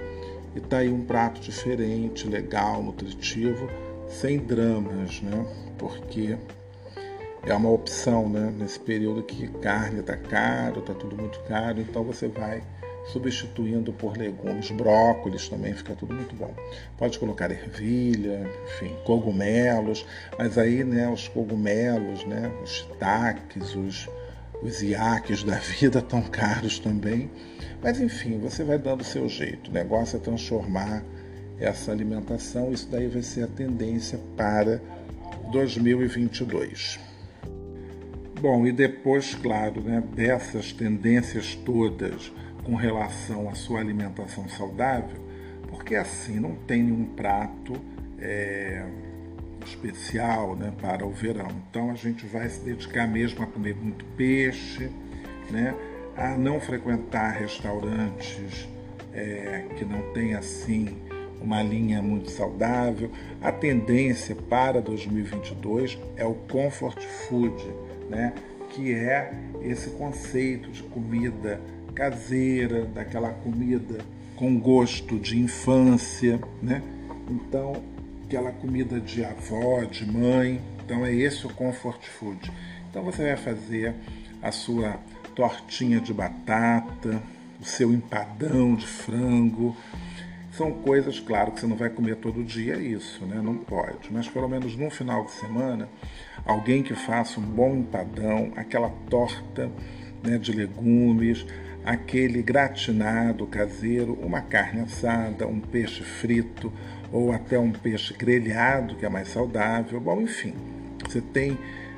E 0.56 0.60
tá 0.60 0.80
aí 0.80 0.90
um 0.90 1.04
prato 1.04 1.42
diferente, 1.42 2.28
legal, 2.28 2.84
nutritivo, 2.84 3.68
sem 4.08 4.38
dramas, 4.38 5.22
né? 5.22 5.46
Porque 5.78 6.38
é 7.46 7.54
uma 7.54 7.70
opção, 7.70 8.30
né? 8.30 8.54
Nesse 8.58 8.80
período 8.80 9.24
que 9.24 9.48
carne 9.48 10.00
está 10.00 10.16
caro, 10.16 10.80
está 10.80 10.94
tudo 10.94 11.16
muito 11.16 11.40
caro, 11.42 11.82
então 11.82 12.04
você 12.04 12.28
vai 12.28 12.62
substituindo 13.12 13.92
por 13.92 14.18
legumes, 14.18 14.72
brócolis 14.72 15.50
também 15.50 15.74
fica 15.74 15.94
tudo 15.96 16.14
muito 16.14 16.36
bom. 16.36 16.54
Pode 16.98 17.20
colocar 17.20 17.52
ervilha, 17.52 18.50
enfim, 18.66 18.96
cogumelos, 19.04 20.06
mas 20.38 20.58
aí, 20.58 20.84
né, 20.84 21.10
os 21.10 21.28
cogumelos, 21.28 22.26
né, 22.26 22.52
os 22.64 22.70
shiitakes, 22.70 23.76
os 23.76 24.10
os 24.64 24.82
iaques 24.82 25.44
da 25.44 25.58
vida 25.58 26.02
tão 26.02 26.22
caros 26.22 26.80
também. 26.80 27.30
Mas 27.82 28.00
enfim, 28.00 28.40
você 28.40 28.64
vai 28.64 28.78
dando 28.78 29.02
o 29.02 29.04
seu 29.04 29.28
jeito. 29.28 29.70
O 29.70 29.74
negócio 29.74 30.18
é 30.18 30.20
transformar 30.20 31.04
essa 31.60 31.92
alimentação, 31.92 32.72
isso 32.72 32.88
daí 32.90 33.08
vai 33.08 33.22
ser 33.22 33.44
a 33.44 33.48
tendência 33.48 34.20
para 34.36 34.82
2022. 35.52 37.00
Bom, 38.42 38.66
e 38.66 38.72
depois, 38.72 39.36
claro, 39.36 39.82
né, 39.82 40.04
dessas 40.16 40.74
tendências 40.74 41.56
todas 41.56 42.32
com 42.64 42.76
relação 42.76 43.50
à 43.50 43.56
sua 43.56 43.80
alimentação 43.80 44.48
saudável, 44.50 45.18
porque 45.68 45.96
assim 45.96 46.40
não 46.40 46.56
tem 46.56 46.84
nenhum 46.84 47.06
prato 47.06 47.74
é, 48.20 48.86
especial 49.66 50.56
né, 50.56 50.72
para 50.82 51.06
o 51.06 51.12
verão. 51.12 51.48
Então 51.70 51.92
a 51.92 51.96
gente 51.96 52.26
vai 52.26 52.48
se 52.50 52.62
dedicar 52.62 53.08
mesmo 53.08 53.44
a 53.44 53.48
comer 53.48 53.76
muito 53.76 54.06
peixe, 54.18 54.90
né, 55.50 55.76
a 56.16 56.38
não 56.38 56.60
frequentar 56.60 57.32
restaurantes 57.32 58.68
é, 59.14 59.66
que 59.76 59.84
não 59.84 60.14
tem 60.14 60.36
assim 60.36 60.98
uma 61.42 61.62
linha 61.62 62.02
muito 62.02 62.32
saudável. 62.32 63.12
A 63.42 63.52
tendência 63.52 64.36
para 64.36 64.82
2022 64.82 66.00
é 66.16 66.26
o 66.26 66.34
comfort 66.34 67.02
food 67.28 67.62
né? 68.10 68.34
que 68.70 68.94
é 68.94 69.34
esse 69.62 69.92
conceito 69.92 70.70
de 70.72 70.84
comida 70.84 71.62
caseira, 71.94 72.86
daquela 72.86 73.30
comida 73.30 74.00
com 74.36 74.60
gosto 74.60 75.20
de 75.20 75.38
infância, 75.38 76.40
né? 76.62 76.82
Então, 77.30 77.84
aquela 78.26 78.52
comida 78.52 79.00
de 79.00 79.24
avó, 79.24 79.84
de 79.84 80.06
mãe. 80.06 80.62
Então, 80.84 81.06
é 81.06 81.14
esse 81.14 81.46
o 81.46 81.54
comfort 81.54 82.04
food. 82.04 82.52
Então, 82.90 83.04
você 83.04 83.24
vai 83.24 83.38
fazer 83.38 83.96
a 84.42 84.52
sua 84.52 85.00
tortinha 85.36 86.00
de 86.00 86.14
batata, 86.14 87.22
o 87.62 87.66
seu 87.66 87.94
empadão 87.94 88.76
de 88.76 88.86
frango, 88.86 89.76
são 90.52 90.72
coisas, 90.72 91.20
claro, 91.20 91.52
que 91.52 91.62
você 91.62 91.68
não 91.68 91.76
vai 91.76 91.90
comer 91.90 92.18
todo 92.18 92.44
dia 92.44 92.76
isso, 92.76 93.26
né? 93.26 93.42
Não 93.42 93.56
pode. 93.56 94.12
Mas 94.12 94.28
pelo 94.28 94.48
menos 94.48 94.76
no 94.76 94.90
final 94.92 95.26
de 95.26 95.32
semana, 95.32 95.90
alguém 96.46 96.84
que 96.84 96.94
faça 96.94 97.40
um 97.40 97.44
bom 97.44 97.76
empadão, 97.76 98.52
aquela 98.56 98.90
torta 99.10 99.72
né, 100.24 100.38
de 100.38 100.52
legumes, 100.52 101.46
aquele 101.86 102.42
gratinado 102.42 103.46
caseiro, 103.46 104.18
uma 104.22 104.42
carne 104.42 104.82
assada, 104.82 105.48
um 105.48 105.60
peixe 105.60 106.04
frito 106.04 106.72
ou 107.12 107.32
até 107.32 107.60
um 107.60 107.72
peixe 107.72 108.14
grelhado, 108.14 108.96
que 108.96 109.06
é 109.06 109.10
mais 109.10 109.28
saudável. 109.28 110.00
Bom, 110.00 110.22
enfim, 110.22 110.54
você 111.08 111.22
tem 111.22 111.58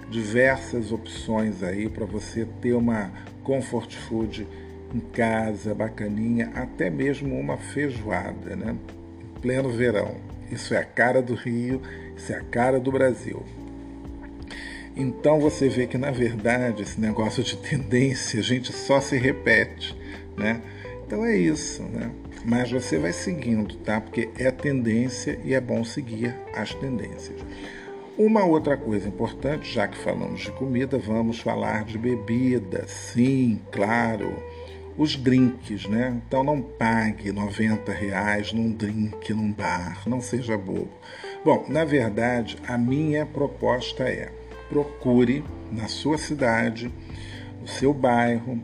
diversas 0.10 0.91
opções 0.91 1.63
aí 1.63 1.89
para 1.89 2.06
você 2.06 2.45
ter 2.62 2.74
uma 2.74 3.12
comfort 3.43 3.95
food 3.95 4.48
em 4.93 5.00
casa, 5.00 5.74
bacaninha, 5.74 6.52
até 6.56 6.89
mesmo 6.89 7.38
uma 7.38 7.58
feijoada, 7.58 8.56
né? 8.56 8.76
Em 9.21 9.39
pleno 9.39 9.69
verão. 9.69 10.15
Isso 10.52 10.74
é 10.74 10.78
a 10.78 10.84
cara 10.84 11.21
do 11.21 11.34
Rio, 11.34 11.82
isso 12.15 12.32
é 12.32 12.38
a 12.38 12.41
cara 12.41 12.80
do 12.80 12.91
Brasil. 12.91 13.43
Então 14.96 15.40
você 15.40 15.68
vê 15.68 15.88
que 15.88 15.98
na 15.98 16.10
verdade 16.10 16.84
esse 16.84 17.00
negócio 17.00 17.44
de 17.44 17.58
tendência 17.58 18.40
a 18.40 18.44
gente 18.44 18.72
só 18.72 19.02
se 19.02 19.18
repete, 19.18 19.96
né? 20.38 20.62
Então 21.06 21.26
é 21.26 21.36
isso, 21.36 21.84
né? 21.84 22.12
Mas 22.46 22.72
você 22.72 22.98
vai 22.98 23.12
seguindo, 23.12 23.76
tá? 23.78 24.00
Porque 24.00 24.30
é 24.38 24.50
tendência 24.52 25.40
e 25.44 25.54
é 25.54 25.60
bom 25.60 25.84
seguir 25.84 26.36
as 26.54 26.74
tendências. 26.74 27.40
Uma 28.18 28.46
outra 28.46 28.78
coisa 28.78 29.10
importante, 29.10 29.74
já 29.74 29.88
que 29.88 29.98
falamos 29.98 30.42
de 30.42 30.52
comida, 30.52 30.98
vamos 30.98 31.40
falar 31.42 31.84
de 31.84 31.98
bebida. 31.98 32.88
Sim, 32.88 33.60
claro. 33.72 34.42
Os 34.98 35.18
drinks, 35.18 35.86
né? 35.88 36.22
Então 36.26 36.42
não 36.42 36.62
pague 36.62 37.34
90 37.34 37.92
reais 37.92 38.54
num 38.54 38.72
drink 38.72 39.34
num 39.34 39.52
bar, 39.52 40.04
não 40.08 40.22
seja 40.22 40.58
bobo. 40.58 40.88
Bom, 41.44 41.66
na 41.68 41.84
verdade, 41.84 42.58
a 42.66 42.78
minha 42.78 43.26
proposta 43.26 44.04
é 44.04 44.32
procure 44.69 45.43
na 45.71 45.88
sua 45.88 46.17
cidade, 46.17 46.91
no 47.62 47.67
seu 47.67 47.93
bairro, 47.93 48.62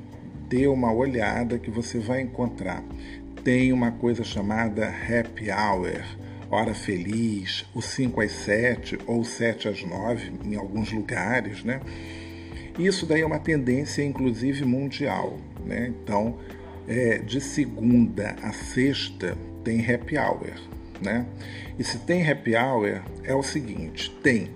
dê 0.47 0.67
uma 0.67 0.91
olhada 0.91 1.57
que 1.57 1.71
você 1.71 1.99
vai 1.99 2.21
encontrar. 2.21 2.83
Tem 3.43 3.73
uma 3.73 3.91
coisa 3.91 4.23
chamada 4.23 4.87
happy 4.87 5.49
hour 5.49 6.21
hora 6.51 6.73
feliz, 6.73 7.65
o 7.73 7.81
5 7.81 8.21
às 8.21 8.31
7 8.31 8.99
ou 9.07 9.23
7 9.23 9.69
às 9.69 9.83
9 9.83 10.33
em 10.43 10.55
alguns 10.55 10.91
lugares, 10.91 11.63
né? 11.63 11.79
Isso 12.77 13.05
daí 13.05 13.21
é 13.21 13.25
uma 13.25 13.39
tendência, 13.39 14.03
inclusive, 14.03 14.65
mundial, 14.65 15.37
né? 15.65 15.87
Então, 15.87 16.37
é, 16.87 17.19
de 17.19 17.39
segunda 17.39 18.35
a 18.41 18.51
sexta 18.51 19.37
tem 19.63 19.79
happy 19.79 20.17
hour, 20.17 20.51
né? 21.01 21.25
E 21.79 21.83
se 21.83 21.99
tem 21.99 22.29
happy 22.29 22.55
hour, 22.55 23.01
é 23.23 23.33
o 23.33 23.41
seguinte, 23.41 24.11
tem, 24.21 24.49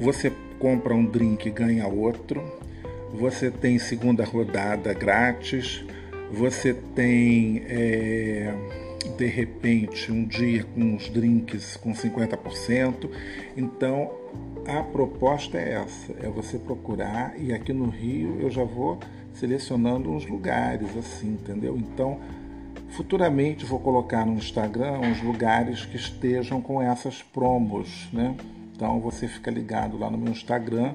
você 0.00 0.32
compra 0.58 0.94
um 0.94 1.04
drink 1.04 1.46
e 1.46 1.52
ganha 1.52 1.86
outro, 1.86 2.42
você 3.12 3.50
tem 3.50 3.78
segunda 3.78 4.24
rodada 4.24 4.92
grátis, 4.94 5.84
você 6.32 6.74
tem... 6.74 7.62
É, 7.68 8.54
de 9.16 9.26
repente 9.26 10.12
um 10.12 10.24
dia 10.24 10.64
com 10.64 10.80
uns 10.80 11.08
drinks 11.08 11.76
com 11.76 11.92
50%. 11.92 13.10
Então 13.56 14.12
a 14.66 14.82
proposta 14.82 15.58
é 15.58 15.72
essa, 15.74 16.12
é 16.22 16.28
você 16.28 16.58
procurar 16.58 17.34
e 17.38 17.52
aqui 17.52 17.72
no 17.72 17.88
Rio 17.88 18.40
eu 18.40 18.50
já 18.50 18.64
vou 18.64 18.98
selecionando 19.32 20.10
uns 20.10 20.26
lugares 20.26 20.96
assim, 20.96 21.32
entendeu? 21.32 21.76
Então 21.76 22.20
futuramente 22.90 23.64
vou 23.64 23.78
colocar 23.78 24.26
no 24.26 24.34
Instagram 24.34 24.98
uns 25.00 25.22
lugares 25.22 25.84
que 25.84 25.96
estejam 25.96 26.60
com 26.60 26.82
essas 26.82 27.22
promos, 27.22 28.08
né? 28.12 28.34
Então 28.80 28.98
você 28.98 29.28
fica 29.28 29.50
ligado 29.50 29.98
lá 29.98 30.08
no 30.08 30.16
meu 30.16 30.32
Instagram 30.32 30.94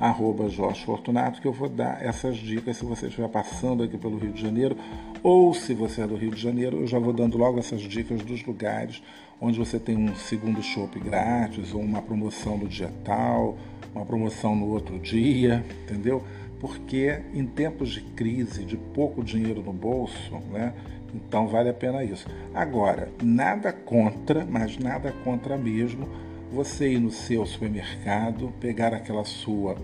arroba 0.00 0.48
Jorge 0.48 0.82
Fortunato, 0.86 1.38
que 1.38 1.46
eu 1.46 1.52
vou 1.52 1.68
dar 1.68 2.02
essas 2.02 2.38
dicas 2.38 2.78
se 2.78 2.84
você 2.86 3.08
estiver 3.08 3.28
passando 3.28 3.82
aqui 3.82 3.98
pelo 3.98 4.16
Rio 4.16 4.32
de 4.32 4.40
Janeiro, 4.40 4.74
ou 5.22 5.52
se 5.52 5.74
você 5.74 6.00
é 6.00 6.06
do 6.06 6.16
Rio 6.16 6.30
de 6.30 6.40
Janeiro, 6.40 6.80
eu 6.80 6.86
já 6.86 6.98
vou 6.98 7.12
dando 7.12 7.36
logo 7.36 7.58
essas 7.58 7.82
dicas 7.82 8.22
dos 8.22 8.42
lugares 8.42 9.02
onde 9.38 9.58
você 9.58 9.78
tem 9.78 9.98
um 9.98 10.14
segundo 10.14 10.62
shopping 10.62 11.00
grátis, 11.00 11.74
ou 11.74 11.82
uma 11.82 12.00
promoção 12.00 12.56
no 12.56 12.66
dia 12.66 12.90
tal, 13.04 13.58
uma 13.94 14.06
promoção 14.06 14.56
no 14.56 14.68
outro 14.68 14.98
dia, 14.98 15.62
entendeu? 15.84 16.24
Porque 16.58 17.20
em 17.34 17.44
tempos 17.44 17.90
de 17.90 18.00
crise, 18.00 18.64
de 18.64 18.78
pouco 18.78 19.22
dinheiro 19.22 19.62
no 19.62 19.74
bolso, 19.74 20.32
né? 20.50 20.72
Então 21.14 21.46
vale 21.46 21.68
a 21.68 21.74
pena 21.74 22.02
isso. 22.02 22.26
Agora, 22.54 23.10
nada 23.22 23.74
contra, 23.74 24.46
mas 24.46 24.78
nada 24.78 25.12
contra 25.22 25.58
mesmo 25.58 26.08
você 26.56 26.88
ir 26.92 26.98
no 26.98 27.10
seu 27.10 27.44
supermercado, 27.44 28.50
pegar 28.58 28.94
aquela 28.94 29.24
sua 29.24 29.76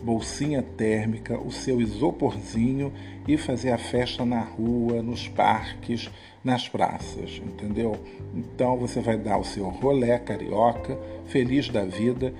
bolsinha 0.00 0.62
térmica, 0.62 1.36
o 1.38 1.50
seu 1.50 1.80
isoporzinho 1.80 2.92
e 3.26 3.36
fazer 3.36 3.72
a 3.72 3.78
festa 3.78 4.24
na 4.24 4.40
rua, 4.40 5.02
nos 5.02 5.26
parques, 5.26 6.08
nas 6.44 6.68
praças, 6.68 7.42
entendeu? 7.44 7.98
Então 8.32 8.76
você 8.76 9.00
vai 9.00 9.18
dar 9.18 9.38
o 9.38 9.44
seu 9.44 9.68
rolé 9.68 10.18
carioca, 10.18 10.96
feliz 11.26 11.68
da 11.68 11.84
vida, 11.84 12.32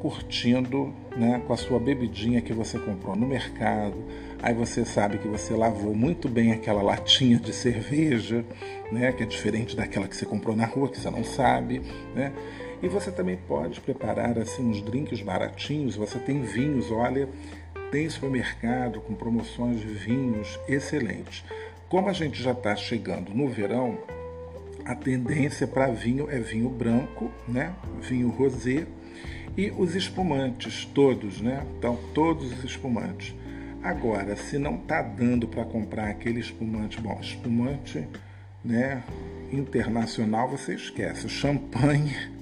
curtindo 0.00 0.92
né, 1.16 1.40
com 1.46 1.52
a 1.52 1.56
sua 1.56 1.78
bebidinha 1.78 2.40
que 2.40 2.52
você 2.52 2.76
comprou 2.78 3.14
no 3.14 3.26
mercado. 3.26 3.96
Aí 4.42 4.52
você 4.52 4.84
sabe 4.84 5.18
que 5.18 5.28
você 5.28 5.54
lavou 5.54 5.94
muito 5.94 6.28
bem 6.28 6.52
aquela 6.52 6.82
latinha 6.82 7.38
de 7.38 7.52
cerveja, 7.52 8.44
né, 8.92 9.12
que 9.12 9.22
é 9.22 9.26
diferente 9.26 9.76
daquela 9.76 10.08
que 10.08 10.16
você 10.16 10.26
comprou 10.26 10.56
na 10.56 10.66
rua, 10.66 10.88
que 10.88 11.00
você 11.00 11.10
não 11.10 11.24
sabe, 11.24 11.82
né? 12.14 12.32
E 12.82 12.88
você 12.88 13.10
também 13.10 13.36
pode 13.36 13.80
preparar 13.80 14.38
assim 14.38 14.62
uns 14.62 14.80
drinks 14.80 15.20
baratinhos. 15.20 15.96
Você 15.96 16.18
tem 16.18 16.42
vinhos, 16.42 16.90
olha, 16.90 17.28
tem 17.90 18.08
supermercado 18.08 19.00
com 19.00 19.14
promoções 19.14 19.80
de 19.80 19.86
vinhos 19.86 20.58
excelentes. 20.68 21.44
Como 21.88 22.08
a 22.08 22.12
gente 22.12 22.40
já 22.42 22.52
está 22.52 22.76
chegando 22.76 23.34
no 23.34 23.48
verão, 23.48 23.98
a 24.84 24.94
tendência 24.94 25.66
para 25.66 25.88
vinho 25.88 26.30
é 26.30 26.38
vinho 26.38 26.68
branco, 26.68 27.30
né? 27.48 27.74
Vinho 28.00 28.28
rosé 28.28 28.86
e 29.56 29.70
os 29.70 29.96
espumantes 29.96 30.84
todos, 30.84 31.40
né? 31.40 31.66
Então 31.76 31.98
todos 32.14 32.52
os 32.52 32.64
espumantes. 32.64 33.34
Agora, 33.82 34.36
se 34.36 34.58
não 34.58 34.76
está 34.76 35.02
dando 35.02 35.48
para 35.48 35.64
comprar 35.64 36.08
aquele 36.08 36.40
espumante, 36.40 37.00
bom, 37.00 37.18
espumante, 37.20 38.06
né? 38.64 39.02
Internacional, 39.50 40.48
você 40.48 40.74
esquece. 40.74 41.28
Champanhe 41.28 42.37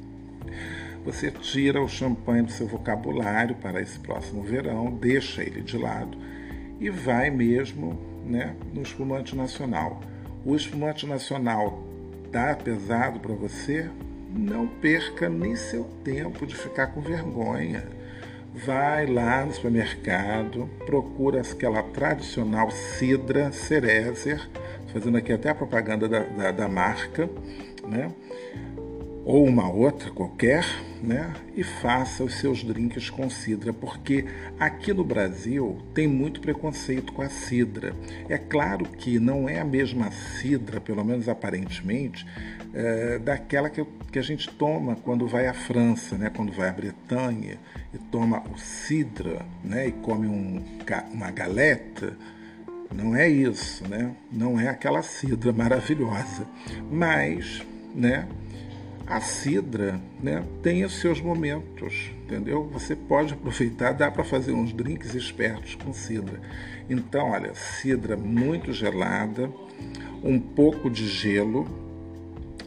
você 1.04 1.30
tira 1.30 1.80
o 1.80 1.88
champanhe 1.88 2.42
do 2.42 2.50
seu 2.50 2.66
vocabulário 2.66 3.54
para 3.56 3.80
esse 3.80 3.98
próximo 3.98 4.42
verão, 4.42 4.90
deixa 4.90 5.42
ele 5.42 5.62
de 5.62 5.78
lado 5.78 6.18
e 6.80 6.90
vai 6.90 7.30
mesmo 7.30 7.98
né, 8.24 8.54
no 8.72 8.82
espumante 8.82 9.34
nacional. 9.36 10.00
O 10.44 10.54
espumante 10.54 11.06
nacional 11.06 11.82
tá 12.30 12.54
pesado 12.54 13.20
para 13.20 13.34
você? 13.34 13.88
Não 14.32 14.66
perca 14.66 15.28
nem 15.28 15.56
seu 15.56 15.84
tempo 16.04 16.46
de 16.46 16.54
ficar 16.54 16.88
com 16.88 17.00
vergonha. 17.00 17.84
Vai 18.52 19.06
lá 19.06 19.44
no 19.44 19.52
supermercado, 19.52 20.68
procura 20.86 21.40
aquela 21.40 21.82
tradicional 21.82 22.70
Cidra 22.70 23.52
Cerezer, 23.52 24.48
fazendo 24.92 25.18
aqui 25.18 25.32
até 25.32 25.50
a 25.50 25.54
propaganda 25.54 26.08
da, 26.08 26.20
da, 26.20 26.50
da 26.50 26.68
marca, 26.68 27.28
né? 27.86 28.10
Ou 29.26 29.44
uma 29.44 29.68
outra 29.68 30.08
qualquer, 30.12 30.64
né? 31.02 31.34
E 31.56 31.64
faça 31.64 32.22
os 32.22 32.36
seus 32.36 32.62
drinks 32.62 33.10
com 33.10 33.28
cidra, 33.28 33.72
porque 33.72 34.24
aqui 34.56 34.92
no 34.92 35.02
Brasil 35.02 35.82
tem 35.92 36.06
muito 36.06 36.40
preconceito 36.40 37.12
com 37.12 37.22
a 37.22 37.28
cidra. 37.28 37.92
É 38.28 38.38
claro 38.38 38.84
que 38.84 39.18
não 39.18 39.48
é 39.48 39.58
a 39.58 39.64
mesma 39.64 40.12
cidra, 40.12 40.80
pelo 40.80 41.04
menos 41.04 41.28
aparentemente, 41.28 42.24
é, 42.72 43.18
daquela 43.18 43.68
que, 43.68 43.84
que 44.12 44.18
a 44.20 44.22
gente 44.22 44.48
toma 44.48 44.94
quando 44.94 45.26
vai 45.26 45.48
à 45.48 45.52
França, 45.52 46.16
né? 46.16 46.30
Quando 46.30 46.52
vai 46.52 46.68
à 46.68 46.72
Bretanha 46.72 47.58
e 47.92 47.98
toma 47.98 48.44
o 48.54 48.56
cidra, 48.56 49.44
né? 49.64 49.88
E 49.88 49.92
come 49.92 50.28
um, 50.28 50.62
uma 51.12 51.32
galeta. 51.32 52.16
Não 52.94 53.16
é 53.16 53.28
isso, 53.28 53.88
né? 53.88 54.14
Não 54.30 54.60
é 54.60 54.68
aquela 54.68 55.02
cidra 55.02 55.50
maravilhosa, 55.52 56.46
mas, 56.88 57.60
né? 57.92 58.28
A 59.06 59.20
cidra 59.20 60.00
né, 60.20 60.42
tem 60.62 60.84
os 60.84 60.98
seus 60.98 61.20
momentos, 61.20 62.10
entendeu? 62.24 62.68
Você 62.72 62.96
pode 62.96 63.34
aproveitar, 63.34 63.92
dá 63.92 64.10
para 64.10 64.24
fazer 64.24 64.52
uns 64.52 64.72
drinks 64.72 65.14
espertos 65.14 65.76
com 65.76 65.92
cidra. 65.92 66.40
Então, 66.90 67.30
olha, 67.30 67.54
cidra 67.54 68.16
muito 68.16 68.72
gelada, 68.72 69.50
um 70.24 70.40
pouco 70.40 70.90
de 70.90 71.06
gelo 71.06 71.66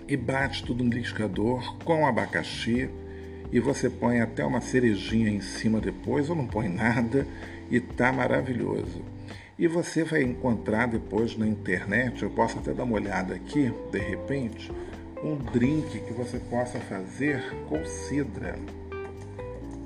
e 0.08 0.16
bate 0.16 0.64
tudo 0.64 0.84
no 0.84 0.90
liquidificador 0.90 1.78
com 1.84 2.08
abacaxi 2.08 2.90
e 3.52 3.60
você 3.60 3.90
põe 3.90 4.22
até 4.22 4.46
uma 4.46 4.62
cerejinha 4.62 5.30
em 5.30 5.42
cima 5.42 5.82
depois 5.82 6.30
ou 6.30 6.36
não 6.36 6.48
põe 6.48 6.70
nada 6.70 7.28
e 7.70 7.80
tá 7.80 8.14
maravilhoso. 8.14 9.04
E 9.58 9.68
você 9.68 10.06
vai 10.06 10.24
encontrar 10.24 10.88
depois 10.88 11.36
na 11.38 11.46
internet, 11.46 12.24
eu 12.24 12.30
posso 12.30 12.60
até 12.60 12.74
dar 12.74 12.86
uma 12.86 12.96
olhada 12.96 13.36
aqui, 13.36 13.74
de 13.92 14.00
repente, 14.00 14.72
um 15.24 15.36
drink 15.36 16.00
que 16.00 16.14
você 16.14 16.40
possa 16.40 16.80
fazer 16.80 17.44
com 17.68 17.84
cidra. 17.86 18.56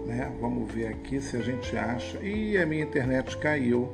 Né? 0.06 0.32
Vamos 0.40 0.72
ver 0.72 0.88
aqui 0.88 1.20
se 1.22 1.38
a 1.38 1.42
gente 1.42 1.76
acha. 1.76 2.20
E 2.20 2.58
a 2.58 2.66
minha 2.66 2.84
internet 2.84 3.38
caiu. 3.38 3.90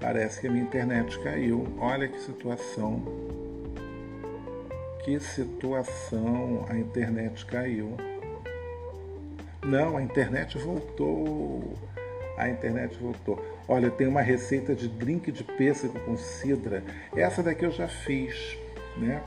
Parece 0.00 0.40
que 0.40 0.46
a 0.46 0.50
minha 0.50 0.64
internet 0.64 1.18
caiu. 1.20 1.66
Olha 1.78 2.08
que 2.08 2.18
situação. 2.20 3.02
Que 5.04 5.20
situação. 5.20 6.66
A 6.68 6.76
internet 6.76 7.44
caiu. 7.46 7.96
Não, 9.62 9.96
a 9.96 10.02
internet 10.02 10.58
voltou. 10.58 11.74
A 12.36 12.48
internet 12.48 12.96
voltou. 12.98 13.38
Olha, 13.68 13.90
tem 13.90 14.06
uma 14.06 14.22
receita 14.22 14.74
de 14.74 14.88
drink 14.88 15.30
de 15.30 15.44
pêssego 15.44 16.00
com 16.00 16.16
cidra. 16.16 16.82
Essa 17.14 17.42
daqui 17.42 17.64
eu 17.64 17.70
já 17.70 17.86
fiz, 17.86 18.56
né? 18.96 19.22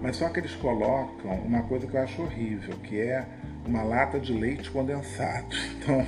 Mas 0.00 0.16
só 0.16 0.28
que 0.28 0.40
eles 0.40 0.54
colocam 0.54 1.32
uma 1.40 1.62
coisa 1.62 1.86
que 1.86 1.96
eu 1.96 2.02
acho 2.02 2.22
horrível, 2.22 2.76
que 2.78 2.98
é 2.98 3.26
uma 3.66 3.82
lata 3.82 4.18
de 4.18 4.32
leite 4.32 4.70
condensado. 4.70 5.54
Então, 5.80 6.06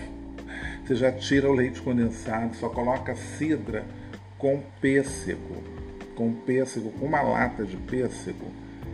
você 0.85 0.97
já 0.97 1.11
tira 1.11 1.49
o 1.49 1.55
leite 1.55 1.81
condensado, 1.81 2.55
só 2.57 2.69
coloca 2.69 3.15
cidra 3.15 3.85
com 4.37 4.61
pêssego, 4.81 5.63
com 6.15 6.33
pêssego, 6.33 6.91
com 6.93 7.07
uma 7.07 7.23
lata 7.23 7.65
de 7.65 7.77
pêssego 7.77 8.53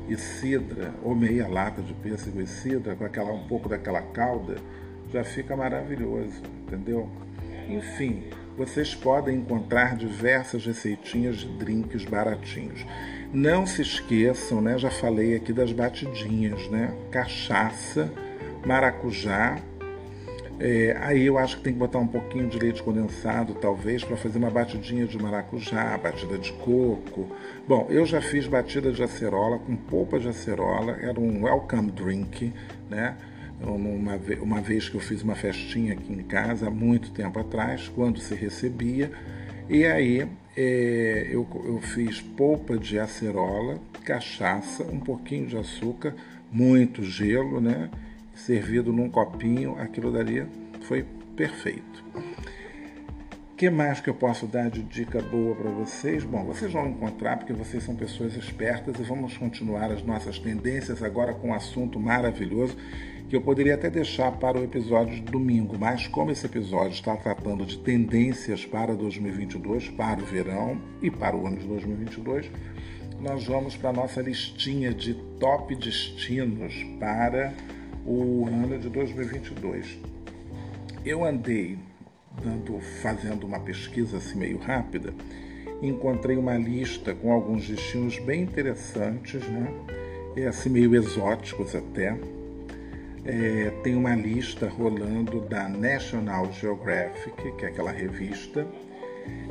e 0.08 0.16
cidra, 0.16 0.94
ou 1.02 1.14
meia 1.14 1.48
lata 1.48 1.82
de 1.82 1.92
pêssego 1.94 2.40
e 2.40 2.46
cidra, 2.46 2.94
com 2.94 3.04
aquela, 3.04 3.32
um 3.32 3.46
pouco 3.48 3.68
daquela 3.68 4.00
calda, 4.00 4.56
já 5.12 5.24
fica 5.24 5.56
maravilhoso, 5.56 6.42
entendeu? 6.62 7.10
Enfim, 7.68 8.24
vocês 8.56 8.94
podem 8.94 9.36
encontrar 9.36 9.96
diversas 9.96 10.64
receitinhas 10.64 11.36
de 11.36 11.48
drinks 11.58 12.04
baratinhos. 12.04 12.84
Não 13.32 13.66
se 13.66 13.82
esqueçam, 13.82 14.62
né? 14.62 14.78
Já 14.78 14.90
falei 14.90 15.36
aqui 15.36 15.52
das 15.52 15.70
batidinhas, 15.70 16.66
né? 16.70 16.94
Cachaça, 17.10 18.10
maracujá. 18.64 19.58
É, 20.58 20.96
aí 21.00 21.26
eu 21.26 21.36
acho 21.36 21.58
que 21.58 21.62
tem 21.62 21.72
que 21.74 21.78
botar 21.78 21.98
um 21.98 22.06
pouquinho 22.06 22.48
de 22.48 22.58
leite 22.58 22.82
condensado, 22.82 23.54
talvez, 23.54 24.02
para 24.02 24.16
fazer 24.16 24.38
uma 24.38 24.50
batidinha 24.50 25.06
de 25.06 25.16
maracujá, 25.22 25.96
batida 25.98 26.38
de 26.38 26.52
coco. 26.54 27.28
Bom, 27.68 27.86
eu 27.90 28.06
já 28.06 28.20
fiz 28.20 28.46
batida 28.46 28.90
de 28.90 29.02
acerola 29.02 29.58
com 29.58 29.76
polpa 29.76 30.18
de 30.18 30.28
acerola, 30.28 30.96
era 31.00 31.20
um 31.20 31.44
welcome 31.44 31.90
drink, 31.90 32.52
né? 32.88 33.14
Uma, 33.60 34.18
uma 34.40 34.60
vez 34.60 34.88
que 34.88 34.96
eu 34.96 35.00
fiz 35.00 35.22
uma 35.22 35.34
festinha 35.34 35.92
aqui 35.92 36.12
em 36.12 36.22
casa, 36.22 36.68
há 36.68 36.70
muito 36.70 37.10
tempo 37.10 37.38
atrás, 37.38 37.88
quando 37.88 38.18
se 38.18 38.34
recebia, 38.34 39.12
e 39.68 39.84
aí 39.84 40.26
é, 40.56 41.28
eu, 41.30 41.46
eu 41.64 41.80
fiz 41.80 42.20
polpa 42.20 42.76
de 42.76 42.98
acerola, 42.98 43.78
cachaça, 44.04 44.82
um 44.84 44.98
pouquinho 44.98 45.46
de 45.46 45.56
açúcar, 45.56 46.14
muito 46.50 47.02
gelo, 47.02 47.60
né? 47.60 47.90
Servido 48.34 48.92
num 48.92 49.10
copinho, 49.10 49.76
aquilo 49.78 50.10
dali 50.10 50.46
foi 50.82 51.04
perfeito. 51.36 52.04
Que 53.56 53.68
mais 53.68 54.00
que 54.00 54.08
eu 54.08 54.14
posso 54.14 54.46
dar 54.46 54.70
de 54.70 54.82
dica 54.82 55.20
boa 55.20 55.54
para 55.54 55.68
vocês? 55.70 56.22
Bom, 56.22 56.44
vocês 56.44 56.72
vão 56.72 56.88
encontrar 56.88 57.36
porque 57.36 57.52
vocês 57.52 57.82
são 57.82 57.94
pessoas 57.94 58.36
espertas 58.36 58.98
e 59.00 59.02
vamos 59.02 59.36
continuar 59.36 59.90
as 59.90 60.02
nossas 60.02 60.38
tendências 60.38 61.02
agora 61.02 61.34
com 61.34 61.48
um 61.48 61.54
assunto 61.54 61.98
maravilhoso 61.98 62.76
que 63.28 63.36
eu 63.36 63.42
poderia 63.42 63.74
até 63.74 63.90
deixar 63.90 64.32
para 64.32 64.58
o 64.58 64.64
episódio 64.64 65.14
de 65.16 65.20
domingo, 65.20 65.76
mas 65.78 66.06
como 66.06 66.30
esse 66.30 66.46
episódio 66.46 66.92
está 66.92 67.14
tratando 67.14 67.66
de 67.66 67.78
tendências 67.78 68.64
para 68.64 68.94
2022, 68.94 69.90
para 69.90 70.20
o 70.20 70.24
verão 70.24 70.80
e 71.02 71.10
para 71.10 71.36
o 71.36 71.46
ano 71.46 71.58
de 71.58 71.66
2022, 71.66 72.50
nós 73.20 73.44
vamos 73.44 73.76
para 73.76 73.90
a 73.90 73.92
nossa 73.92 74.22
listinha 74.22 74.94
de 74.94 75.12
top 75.38 75.74
destinos 75.74 76.72
para 76.98 77.52
o 78.06 78.46
ano 78.46 78.78
de 78.78 78.88
2022. 78.88 79.98
Eu 81.04 81.24
andei 81.24 81.78
dando, 82.42 82.80
fazendo 83.02 83.46
uma 83.46 83.60
pesquisa 83.60 84.16
assim 84.16 84.38
meio 84.38 84.58
rápida, 84.58 85.12
encontrei 85.82 86.36
uma 86.36 86.56
lista 86.56 87.14
com 87.14 87.32
alguns 87.32 87.68
destinos 87.68 88.18
bem 88.20 88.42
interessantes, 88.42 89.42
né? 89.48 89.70
E 90.36 90.44
assim 90.44 90.70
meio 90.70 90.94
exóticos 90.94 91.74
até, 91.74 92.16
é, 93.28 93.70
tem 93.82 93.94
uma 93.94 94.14
lista 94.14 94.66
rolando 94.66 95.42
da 95.42 95.68
National 95.68 96.50
Geographic, 96.50 97.52
que 97.52 97.66
é 97.66 97.68
aquela 97.68 97.92
revista, 97.92 98.66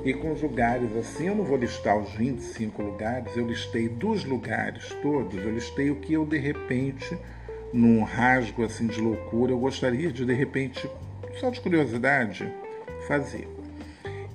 e 0.03 0.13
com 0.15 0.33
os 0.33 0.41
lugares 0.41 0.95
assim, 0.95 1.27
eu 1.27 1.35
não 1.35 1.43
vou 1.43 1.57
listar 1.57 1.95
os 1.95 2.11
25 2.13 2.81
lugares, 2.81 3.37
eu 3.37 3.45
listei 3.45 3.87
dos 3.87 4.25
lugares 4.25 4.89
todos, 5.03 5.35
eu 5.35 5.53
listei 5.53 5.91
o 5.91 5.97
que 5.97 6.13
eu 6.13 6.25
de 6.25 6.39
repente, 6.39 7.15
num 7.71 8.03
rasgo 8.03 8.63
assim 8.63 8.87
de 8.87 8.99
loucura, 8.99 9.51
eu 9.51 9.59
gostaria 9.59 10.11
de 10.11 10.25
de 10.25 10.33
repente, 10.33 10.89
só 11.39 11.51
de 11.51 11.61
curiosidade, 11.61 12.51
fazer. 13.07 13.47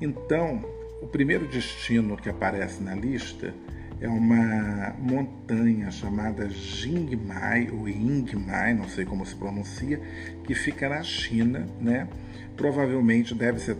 Então, 0.00 0.64
o 1.00 1.06
primeiro 1.08 1.48
destino 1.48 2.16
que 2.16 2.28
aparece 2.28 2.80
na 2.80 2.94
lista 2.94 3.52
é 4.02 4.08
uma 4.08 4.96
montanha 4.98 5.88
chamada 5.92 6.48
Jingmai 6.50 7.70
ou 7.70 7.88
Yingmai, 7.88 8.74
não 8.74 8.88
sei 8.88 9.04
como 9.04 9.24
se 9.24 9.36
pronuncia, 9.36 10.00
que 10.42 10.56
fica 10.56 10.88
na 10.88 11.04
China, 11.04 11.68
né? 11.80 12.08
Provavelmente 12.56 13.32
deve 13.32 13.60
ser, 13.60 13.76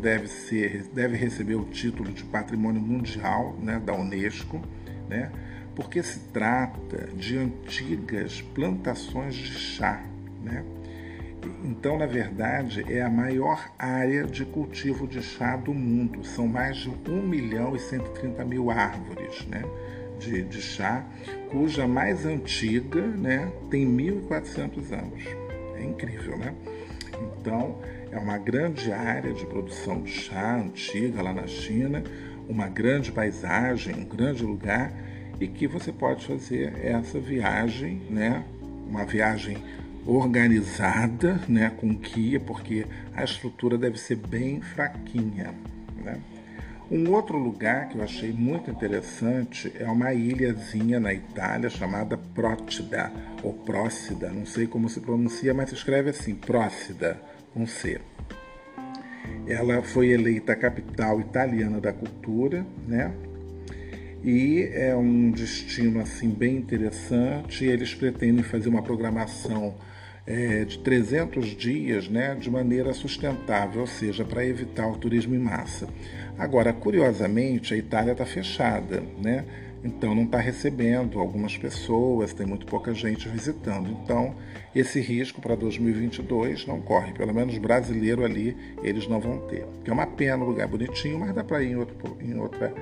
deve 0.00 0.28
ser 0.28 0.84
deve 0.94 1.16
receber 1.16 1.56
o 1.56 1.64
título 1.64 2.12
de 2.12 2.22
Patrimônio 2.22 2.80
Mundial, 2.80 3.58
né, 3.60 3.82
da 3.84 3.92
UNESCO, 3.92 4.62
né? 5.08 5.32
Porque 5.74 6.04
se 6.04 6.20
trata 6.32 7.08
de 7.16 7.36
antigas 7.36 8.40
plantações 8.40 9.34
de 9.34 9.58
chá, 9.58 10.04
né? 10.44 10.64
Então, 11.64 11.98
na 11.98 12.06
verdade, 12.06 12.84
é 12.88 13.02
a 13.02 13.10
maior 13.10 13.72
área 13.78 14.24
de 14.24 14.44
cultivo 14.44 15.06
de 15.06 15.22
chá 15.22 15.56
do 15.56 15.72
mundo. 15.72 16.24
São 16.24 16.46
mais 16.46 16.76
de 16.76 16.90
1 16.90 17.26
milhão 17.26 17.74
e 17.74 17.78
130 17.78 18.44
mil 18.44 18.70
árvores 18.70 19.46
né, 19.46 19.62
de, 20.18 20.42
de 20.42 20.60
chá, 20.60 21.04
cuja 21.50 21.86
mais 21.86 22.24
antiga 22.26 23.00
né, 23.00 23.50
tem 23.70 23.86
1.400 23.86 24.92
anos. 24.92 25.24
É 25.76 25.84
incrível, 25.84 26.38
né? 26.38 26.54
Então, 27.22 27.78
é 28.10 28.18
uma 28.18 28.38
grande 28.38 28.92
área 28.92 29.32
de 29.32 29.44
produção 29.46 30.02
de 30.02 30.10
chá 30.10 30.56
antiga 30.56 31.22
lá 31.22 31.32
na 31.32 31.46
China, 31.46 32.02
uma 32.48 32.68
grande 32.68 33.10
paisagem, 33.10 33.94
um 33.94 34.04
grande 34.04 34.44
lugar, 34.44 34.92
e 35.40 35.48
que 35.48 35.66
você 35.66 35.92
pode 35.92 36.26
fazer 36.26 36.72
essa 36.80 37.18
viagem, 37.18 38.02
né? 38.08 38.44
Uma 38.88 39.04
viagem 39.04 39.56
organizada, 40.06 41.40
né, 41.48 41.72
com 41.76 41.94
guia, 41.94 42.38
porque 42.38 42.86
a 43.14 43.24
estrutura 43.24 43.78
deve 43.78 43.98
ser 43.98 44.16
bem 44.16 44.60
fraquinha. 44.60 45.54
Né? 45.96 46.20
Um 46.90 47.10
outro 47.10 47.38
lugar 47.38 47.88
que 47.88 47.96
eu 47.96 48.02
achei 48.02 48.30
muito 48.30 48.70
interessante 48.70 49.72
é 49.78 49.86
uma 49.86 50.12
ilhazinha 50.12 51.00
na 51.00 51.14
Itália 51.14 51.70
chamada 51.70 52.16
Procida, 52.16 53.10
ou 53.42 53.54
Prócida, 53.54 54.28
não 54.28 54.44
sei 54.44 54.66
como 54.66 54.88
se 54.88 55.00
pronuncia, 55.00 55.54
mas 55.54 55.70
se 55.70 55.74
escreve 55.74 56.10
assim, 56.10 56.34
Prócida, 56.34 57.20
com 57.54 57.66
C. 57.66 58.00
Ela 59.46 59.82
foi 59.82 60.08
eleita 60.08 60.54
capital 60.54 61.20
italiana 61.20 61.80
da 61.80 61.92
cultura, 61.92 62.66
né? 62.86 63.12
E 64.22 64.70
é 64.72 64.96
um 64.96 65.30
destino 65.30 66.00
assim 66.00 66.30
bem 66.30 66.56
interessante. 66.56 67.64
Eles 67.64 67.94
pretendem 67.94 68.42
fazer 68.42 68.70
uma 68.70 68.82
programação 68.82 69.74
é, 70.26 70.64
de 70.64 70.78
300 70.78 71.46
dias 71.56 72.08
né, 72.08 72.34
de 72.34 72.50
maneira 72.50 72.92
sustentável, 72.92 73.82
ou 73.82 73.86
seja, 73.86 74.24
para 74.24 74.44
evitar 74.44 74.88
o 74.88 74.96
turismo 74.96 75.34
em 75.34 75.38
massa. 75.38 75.88
Agora, 76.38 76.72
curiosamente, 76.72 77.74
a 77.74 77.76
Itália 77.76 78.12
está 78.12 78.24
fechada, 78.24 79.02
né? 79.22 79.44
então 79.84 80.14
não 80.14 80.24
está 80.24 80.38
recebendo 80.38 81.20
algumas 81.20 81.58
pessoas, 81.58 82.32
tem 82.32 82.46
muito 82.46 82.64
pouca 82.64 82.94
gente 82.94 83.28
visitando. 83.28 83.90
Então, 84.02 84.34
esse 84.74 84.98
risco 84.98 85.42
para 85.42 85.54
2022 85.54 86.66
não 86.66 86.80
corre, 86.80 87.12
pelo 87.12 87.34
menos 87.34 87.56
brasileiro 87.58 88.24
ali 88.24 88.56
eles 88.82 89.06
não 89.06 89.20
vão 89.20 89.38
ter. 89.46 89.66
Que 89.84 89.90
é 89.90 89.92
uma 89.92 90.06
pena, 90.06 90.42
um 90.42 90.46
lugar 90.46 90.66
bonitinho, 90.66 91.20
mas 91.20 91.34
dá 91.34 91.44
para 91.44 91.62
ir 91.62 91.72
em, 91.72 91.76
outro, 91.76 92.16
em 92.20 92.34
outra 92.38 92.72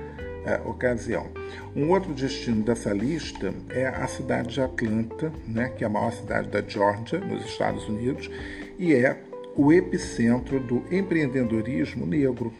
é, 0.45 0.55
ocasião. 0.65 1.27
Um 1.75 1.89
outro 1.89 2.13
destino 2.13 2.63
dessa 2.63 2.91
lista 2.91 3.53
é 3.69 3.87
a 3.87 4.07
cidade 4.07 4.53
de 4.53 4.61
Atlanta, 4.61 5.31
né, 5.47 5.69
que 5.69 5.83
é 5.83 5.87
a 5.87 5.89
maior 5.89 6.11
cidade 6.11 6.49
da 6.49 6.61
Georgia, 6.61 7.19
nos 7.19 7.45
Estados 7.45 7.87
Unidos, 7.87 8.29
e 8.77 8.93
é 8.93 9.21
o 9.55 9.71
epicentro 9.71 10.59
do 10.59 10.83
empreendedorismo 10.91 12.05
negro. 12.05 12.53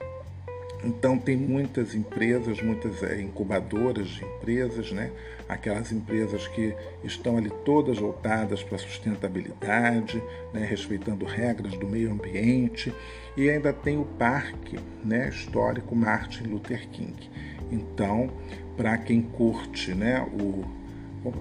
Então 0.84 1.18
tem 1.18 1.38
muitas 1.38 1.96
empresas, 1.96 2.62
muitas 2.62 3.02
é, 3.04 3.22
incubadoras 3.22 4.08
de 4.08 4.26
empresas, 4.26 4.92
né? 4.92 5.12
aquelas 5.48 5.92
empresas 5.92 6.48
que 6.48 6.76
estão 7.04 7.38
ali 7.38 7.50
todas 7.64 7.98
voltadas 7.98 8.64
para 8.64 8.76
a 8.76 8.80
sustentabilidade, 8.80 10.22
né? 10.54 10.66
respeitando 10.66 11.26
regras 11.26 11.74
do 11.78 11.88
meio 11.88 12.12
ambiente, 12.12 12.94
e 13.38 13.50
ainda 13.50 13.72
tem 13.72 13.98
o 13.98 14.06
parque 14.06 14.78
né? 15.04 15.30
histórico 15.30 15.96
Martin 15.96 16.44
Luther 16.44 16.88
King. 16.90 17.30
Então, 17.74 18.30
para 18.78 18.98
quem 18.98 19.22
curte, 19.22 19.94
né, 19.94 20.22
o 20.32 20.64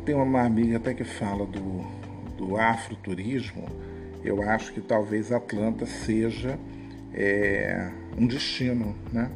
tem 0.04 0.14
uma 0.14 0.42
amiga 0.42 0.76
até 0.76 0.94
que 0.94 1.04
fala 1.04 1.44
do, 1.44 1.84
do 2.36 2.56
afroturismo, 2.56 3.66
eu 4.24 4.40
acho 4.42 4.72
que 4.72 4.80
talvez 4.80 5.32
Atlanta 5.32 5.84
seja 5.84 6.58
é, 7.12 7.90
um 8.16 8.26
destino, 8.26 8.94
né? 9.12 9.28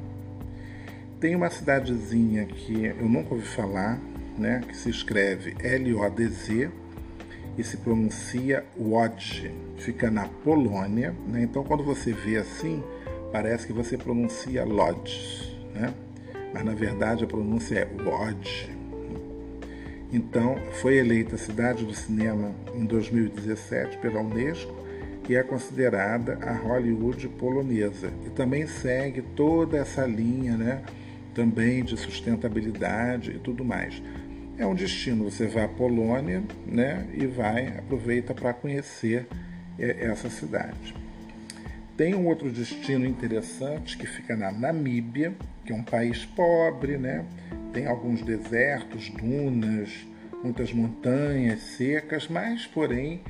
Tem 1.19 1.35
uma 1.35 1.51
cidadezinha 1.51 2.47
que 2.47 2.85
eu 2.85 3.09
nunca 3.09 3.35
ouvi 3.35 3.47
falar, 3.47 3.99
né, 4.39 4.63
que 4.69 4.77
se 4.77 4.89
escreve 4.89 5.57
L-O-D-Z 5.59 6.71
e 7.59 7.65
se 7.65 7.79
pronuncia 7.79 8.65
Łódź, 8.79 9.51
fica 9.79 10.11
na 10.11 10.29
Polônia, 10.29 11.13
né? 11.27 11.43
Então 11.43 11.65
quando 11.65 11.83
você 11.83 12.13
vê 12.13 12.37
assim, 12.37 12.85
parece 13.33 13.67
que 13.67 13.73
você 13.73 13.97
pronuncia 13.97 14.65
Lodz, 14.65 15.53
né? 15.75 15.93
Mas 16.53 16.65
na 16.65 16.75
verdade 16.75 17.25
a 17.25 17.27
pronúncia 17.27 17.79
é 17.79 18.03
Łódź. 18.05 18.71
Então, 20.13 20.57
foi 20.81 20.99
eleita 20.99 21.37
cidade 21.37 21.85
do 21.85 21.95
cinema 21.95 22.55
em 22.75 22.85
2017 22.85 23.99
pela 23.99 24.21
Unesco 24.21 24.75
e 25.29 25.35
é 25.35 25.43
considerada 25.43 26.39
a 26.43 26.53
Hollywood 26.53 27.29
polonesa. 27.31 28.13
E 28.25 28.31
também 28.31 28.67
segue 28.67 29.21
toda 29.21 29.77
essa 29.77 30.07
linha, 30.07 30.57
né, 30.57 30.83
também 31.35 31.83
de 31.83 31.97
sustentabilidade 31.97 33.33
e 33.33 33.39
tudo 33.39 33.65
mais. 33.65 34.01
É 34.57 34.65
um 34.67 34.75
destino, 34.75 35.25
você 35.25 35.47
vai 35.47 35.65
à 35.65 35.69
Polônia, 35.69 36.43
né, 36.65 37.07
e 37.13 37.27
vai 37.27 37.67
aproveita 37.67 38.33
para 38.33 38.55
conhecer 38.55 39.27
essa 39.79 40.31
cidade. 40.31 40.95
Tem 41.97 42.15
um 42.15 42.27
outro 42.27 42.51
destino 42.51 43.05
interessante 43.05 43.99
que 43.99 44.07
fica 44.07 44.37
na 44.37 44.53
Namíbia, 44.53 45.35
que 45.67 45.73
é 45.73 45.75
um 45.75 45.83
país 45.83 46.25
pobre, 46.25 46.97
né? 46.97 47.25
Tem 47.73 47.87
alguns 47.87 48.23
desertos, 48.23 49.11
dunas, 49.11 49.91
muitas 50.43 50.73
montanhas 50.73 51.61
secas, 51.61 52.29
mas 52.29 52.67
porém 52.67 53.21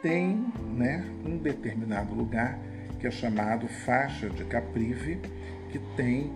tem 0.00 0.46
né, 0.74 1.04
um 1.26 1.36
determinado 1.36 2.14
lugar 2.14 2.58
que 2.98 3.06
é 3.06 3.10
chamado 3.10 3.66
faixa 3.66 4.30
de 4.30 4.44
Caprive, 4.44 5.18
que 5.70 5.78
tem 5.96 6.30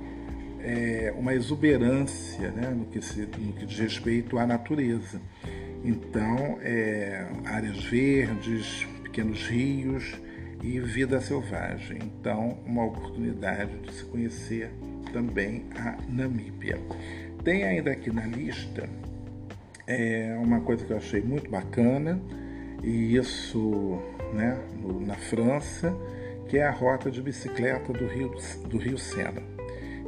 é, 0.60 1.14
uma 1.16 1.34
exuberância 1.34 2.50
né, 2.50 2.70
no, 2.70 2.86
que 2.86 3.00
se, 3.02 3.28
no 3.38 3.52
que 3.52 3.66
diz 3.66 3.78
respeito 3.78 4.38
à 4.38 4.46
natureza. 4.46 5.20
Então, 5.84 6.58
é, 6.62 7.26
áreas 7.44 7.84
verdes, 7.84 8.86
pequenos 9.02 9.46
rios 9.46 10.18
e 10.62 10.80
vida 10.80 11.20
selvagem. 11.20 11.98
Então, 12.02 12.58
uma 12.64 12.84
oportunidade 12.84 13.76
de 13.80 13.92
se 13.92 14.04
conhecer 14.04 14.70
também 15.14 15.64
a 15.76 15.96
Namíbia. 16.08 16.76
Tem 17.44 17.62
ainda 17.62 17.92
aqui 17.92 18.10
na 18.10 18.26
lista 18.26 18.88
é, 19.86 20.36
uma 20.42 20.60
coisa 20.60 20.84
que 20.84 20.92
eu 20.92 20.96
achei 20.96 21.22
muito 21.22 21.48
bacana, 21.48 22.20
e 22.82 23.16
isso 23.16 24.02
né, 24.34 24.60
no, 24.82 25.00
na 25.00 25.14
França, 25.14 25.96
que 26.48 26.58
é 26.58 26.66
a 26.66 26.70
rota 26.70 27.10
de 27.10 27.22
bicicleta 27.22 27.92
do 27.92 28.06
Rio, 28.06 28.34
do 28.68 28.76
Rio 28.76 28.98
Sena. 28.98 29.42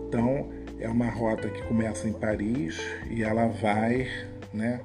Então, 0.08 0.50
é 0.80 0.88
uma 0.88 1.08
rota 1.08 1.48
que 1.48 1.62
começa 1.62 2.08
em 2.08 2.12
Paris 2.12 2.80
e 3.08 3.22
ela 3.22 3.46
vai, 3.46 4.08
né, 4.52 4.80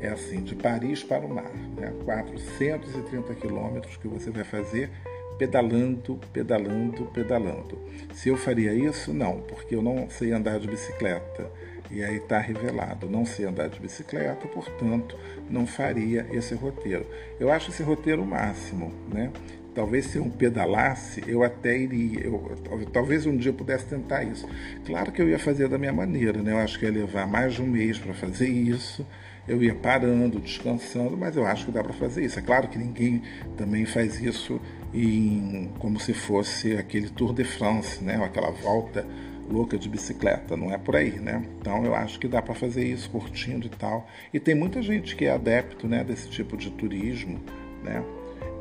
é 0.00 0.08
assim, 0.08 0.42
de 0.42 0.54
Paris 0.54 1.02
para 1.02 1.24
o 1.24 1.28
mar, 1.28 1.52
né, 1.76 1.92
430 2.04 3.34
quilômetros 3.34 3.96
que 3.98 4.08
você 4.08 4.30
vai 4.30 4.44
fazer 4.44 4.90
pedalando, 5.38 6.18
pedalando, 6.32 7.06
pedalando. 7.06 7.78
Se 8.14 8.28
eu 8.28 8.36
faria 8.36 8.72
isso, 8.72 9.12
não, 9.12 9.40
porque 9.40 9.74
eu 9.74 9.82
não 9.82 10.08
sei 10.08 10.32
andar 10.32 10.58
de 10.58 10.66
bicicleta. 10.66 11.50
E 11.90 12.02
aí 12.02 12.16
está 12.16 12.40
revelado, 12.40 13.08
não 13.08 13.24
sei 13.24 13.46
andar 13.46 13.68
de 13.68 13.78
bicicleta, 13.78 14.48
portanto, 14.48 15.16
não 15.48 15.66
faria 15.66 16.26
esse 16.32 16.54
roteiro. 16.54 17.06
Eu 17.38 17.50
acho 17.50 17.70
esse 17.70 17.82
roteiro 17.82 18.22
o 18.22 18.26
máximo, 18.26 18.92
né? 19.12 19.30
Talvez 19.72 20.06
se 20.06 20.16
eu 20.16 20.24
pedalasse, 20.24 21.22
eu 21.28 21.42
até 21.42 21.76
iria. 21.76 22.20
Eu, 22.20 22.56
talvez 22.92 23.26
um 23.26 23.36
dia 23.36 23.50
eu 23.50 23.54
pudesse 23.54 23.84
tentar 23.84 24.24
isso. 24.24 24.48
Claro 24.86 25.12
que 25.12 25.20
eu 25.20 25.28
ia 25.28 25.38
fazer 25.38 25.68
da 25.68 25.76
minha 25.76 25.92
maneira, 25.92 26.42
né? 26.42 26.52
Eu 26.52 26.58
acho 26.58 26.78
que 26.78 26.86
ia 26.86 26.90
levar 26.90 27.26
mais 27.26 27.54
de 27.54 27.62
um 27.62 27.66
mês 27.66 27.98
para 27.98 28.14
fazer 28.14 28.48
isso. 28.48 29.06
Eu 29.46 29.62
ia 29.62 29.74
parando, 29.74 30.40
descansando, 30.40 31.16
mas 31.16 31.36
eu 31.36 31.46
acho 31.46 31.66
que 31.66 31.72
dá 31.72 31.84
para 31.84 31.92
fazer 31.92 32.24
isso. 32.24 32.38
É 32.38 32.42
claro 32.42 32.68
que 32.68 32.78
ninguém 32.78 33.22
também 33.56 33.84
faz 33.84 34.18
isso 34.20 34.60
em, 34.94 35.70
como 35.78 35.98
se 36.00 36.12
fosse 36.12 36.76
aquele 36.76 37.08
Tour 37.10 37.32
de 37.32 37.44
France, 37.44 38.02
né? 38.02 38.16
Aquela 38.24 38.50
volta 38.50 39.06
louca 39.48 39.78
de 39.78 39.88
bicicleta, 39.88 40.56
não 40.56 40.72
é 40.72 40.78
por 40.78 40.96
aí, 40.96 41.20
né? 41.20 41.44
Então 41.60 41.84
eu 41.84 41.94
acho 41.94 42.18
que 42.18 42.26
dá 42.26 42.42
para 42.42 42.54
fazer 42.54 42.84
isso 42.84 43.08
curtindo 43.10 43.66
e 43.66 43.70
tal. 43.70 44.06
E 44.32 44.40
tem 44.40 44.54
muita 44.54 44.82
gente 44.82 45.14
que 45.14 45.24
é 45.24 45.30
adepto, 45.30 45.86
né, 45.86 46.02
desse 46.02 46.28
tipo 46.28 46.56
de 46.56 46.70
turismo, 46.70 47.40
né? 47.84 48.02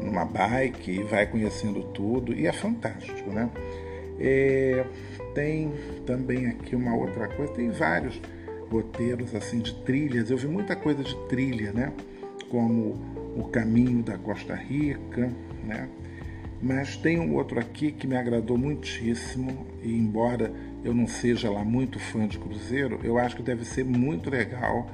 numa 0.01 0.25
bike 0.25 0.91
e 0.91 1.03
vai 1.03 1.25
conhecendo 1.25 1.83
tudo 1.83 2.33
e 2.33 2.47
é 2.47 2.51
fantástico, 2.51 3.31
né? 3.31 3.49
Tem 5.33 5.71
também 6.05 6.47
aqui 6.47 6.75
uma 6.75 6.95
outra 6.95 7.27
coisa, 7.27 7.51
tem 7.53 7.69
vários 7.69 8.21
roteiros 8.71 9.35
assim 9.35 9.59
de 9.59 9.73
trilhas. 9.83 10.31
Eu 10.31 10.37
vi 10.37 10.47
muita 10.47 10.75
coisa 10.75 11.03
de 11.03 11.15
trilha, 11.27 11.73
né? 11.73 11.91
Como 12.49 12.95
o 13.35 13.43
caminho 13.51 14.01
da 14.01 14.17
Costa 14.17 14.55
Rica, 14.55 15.29
né? 15.63 15.89
Mas 16.61 16.95
tem 16.95 17.19
um 17.19 17.33
outro 17.35 17.59
aqui 17.59 17.91
que 17.91 18.07
me 18.07 18.15
agradou 18.15 18.57
muitíssimo 18.57 19.67
e 19.83 19.93
embora 19.93 20.51
eu 20.83 20.93
não 20.93 21.07
seja 21.07 21.49
lá 21.49 21.63
muito 21.63 21.99
fã 21.99 22.27
de 22.27 22.37
cruzeiro, 22.37 22.99
eu 23.03 23.17
acho 23.17 23.35
que 23.35 23.43
deve 23.43 23.65
ser 23.65 23.83
muito 23.83 24.29
legal 24.29 24.89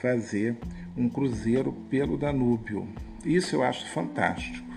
fazer 0.00 0.56
um 0.96 1.08
cruzeiro 1.08 1.72
pelo 1.88 2.16
Danúbio, 2.16 2.88
isso 3.24 3.54
eu 3.54 3.62
acho 3.62 3.86
fantástico. 3.86 4.72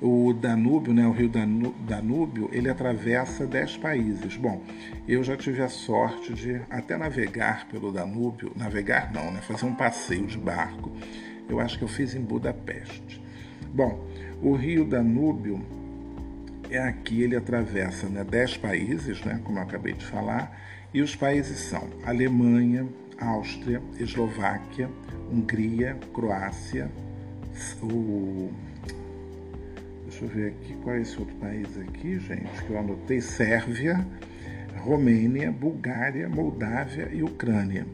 O 0.00 0.32
Danúbio, 0.32 0.94
né, 0.94 1.06
o 1.06 1.10
rio 1.10 1.28
Danúbio, 1.28 2.48
ele 2.52 2.70
atravessa 2.70 3.44
dez 3.44 3.76
países. 3.76 4.36
Bom, 4.36 4.62
eu 5.08 5.24
já 5.24 5.36
tive 5.36 5.60
a 5.60 5.68
sorte 5.68 6.32
de 6.32 6.60
até 6.70 6.96
navegar 6.96 7.66
pelo 7.66 7.90
Danúbio, 7.90 8.52
navegar 8.54 9.12
não, 9.12 9.32
né, 9.32 9.40
fazer 9.40 9.66
um 9.66 9.74
passeio 9.74 10.24
de 10.24 10.38
barco. 10.38 10.92
Eu 11.48 11.58
acho 11.58 11.76
que 11.76 11.82
eu 11.82 11.88
fiz 11.88 12.14
em 12.14 12.20
Budapeste. 12.20 13.20
Bom, 13.74 14.07
o 14.42 14.54
rio 14.54 14.84
Danúbio 14.84 15.60
é 16.70 16.78
aqui, 16.78 17.22
ele 17.22 17.36
atravessa 17.36 18.08
né, 18.08 18.24
dez 18.24 18.56
países, 18.56 19.22
né, 19.24 19.40
como 19.42 19.58
eu 19.58 19.62
acabei 19.62 19.94
de 19.94 20.04
falar, 20.04 20.56
e 20.92 21.02
os 21.02 21.16
países 21.16 21.58
são 21.58 21.88
Alemanha, 22.04 22.86
Áustria, 23.18 23.82
Eslováquia, 23.98 24.88
Hungria, 25.30 25.96
Croácia, 26.14 26.90
o. 27.82 28.50
Deixa 30.08 30.24
eu 30.24 30.28
ver 30.28 30.48
aqui 30.48 30.74
qual 30.82 30.96
é 30.96 31.00
esse 31.02 31.18
outro 31.18 31.34
país 31.36 31.76
aqui, 31.76 32.18
gente, 32.18 32.64
que 32.64 32.70
eu 32.70 32.78
anotei: 32.78 33.20
Sérvia, 33.20 34.06
Romênia, 34.78 35.50
Bulgária, 35.50 36.28
Moldávia 36.28 37.10
e 37.12 37.22
Ucrânia. 37.22 37.86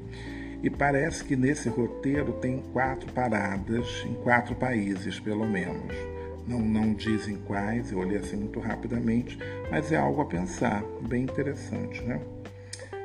E 0.63 0.71
parece 0.71 1.25
que 1.25 1.37
nesse 1.37 1.69
roteiro 1.69 2.33
tem 2.35 2.63
quatro 2.73 3.13
paradas 3.13 4.05
em 4.07 4.15
quatro 4.15 4.55
países, 4.55 5.19
pelo 5.19 5.47
menos. 5.47 6.14
Não, 6.47 6.61
não 6.61 6.93
dizem 6.95 7.37
quais, 7.47 7.91
eu 7.91 7.99
olhei 7.99 8.19
assim 8.19 8.37
muito 8.37 8.61
rapidamente, 8.61 9.39
mas 9.71 9.91
é 9.91 9.97
algo 9.97 10.21
a 10.21 10.27
pensar, 10.27 10.85
bem 11.09 11.23
interessante, 11.23 12.03
né? 12.03 12.21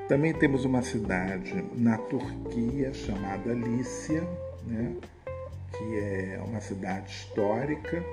Também 0.08 0.34
temos 0.34 0.66
uma 0.66 0.82
cidade 0.82 1.64
na 1.76 1.98
Turquia 1.98 2.94
chamada 2.94 3.54
Lícia, 3.54 4.28
né? 4.66 4.96
que 5.80 5.98
é 5.98 6.42
uma 6.46 6.60
cidade 6.60 7.10
histórica 7.10 8.04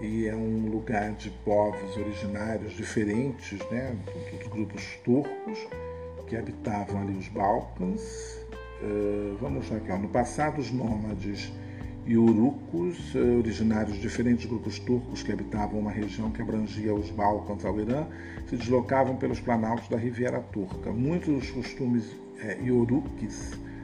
e 0.00 0.26
é 0.26 0.34
um 0.34 0.68
lugar 0.70 1.12
de 1.12 1.30
povos 1.44 1.96
originários 1.96 2.72
diferentes, 2.72 3.58
né, 3.70 3.96
dos 4.40 4.48
grupos 4.48 4.84
turcos 5.04 5.58
que 6.26 6.36
habitavam 6.36 7.02
ali 7.02 7.16
os 7.16 7.28
Balcãs. 7.28 8.40
Uh, 8.82 9.36
vamos 9.40 9.70
lá 9.70 9.78
aqui, 9.78 9.90
ó. 9.90 9.96
no 9.96 10.08
passado 10.08 10.58
os 10.58 10.70
nômades 10.70 11.52
iurucos, 12.06 13.14
uh, 13.14 13.38
originários 13.38 13.96
de 13.96 14.02
diferentes 14.02 14.46
grupos 14.46 14.78
turcos 14.78 15.22
que 15.22 15.32
habitavam 15.32 15.80
uma 15.80 15.90
região 15.90 16.30
que 16.30 16.40
abrangia 16.40 16.94
os 16.94 17.10
Balcãs 17.10 17.64
ao 17.64 17.80
Irã, 17.80 18.06
se 18.48 18.56
deslocavam 18.56 19.16
pelos 19.16 19.40
planaltos 19.40 19.88
da 19.88 19.96
Riviera 19.96 20.40
Turca. 20.40 20.92
Muitos 20.92 21.34
dos 21.34 21.50
costumes 21.50 22.14
é, 22.38 22.58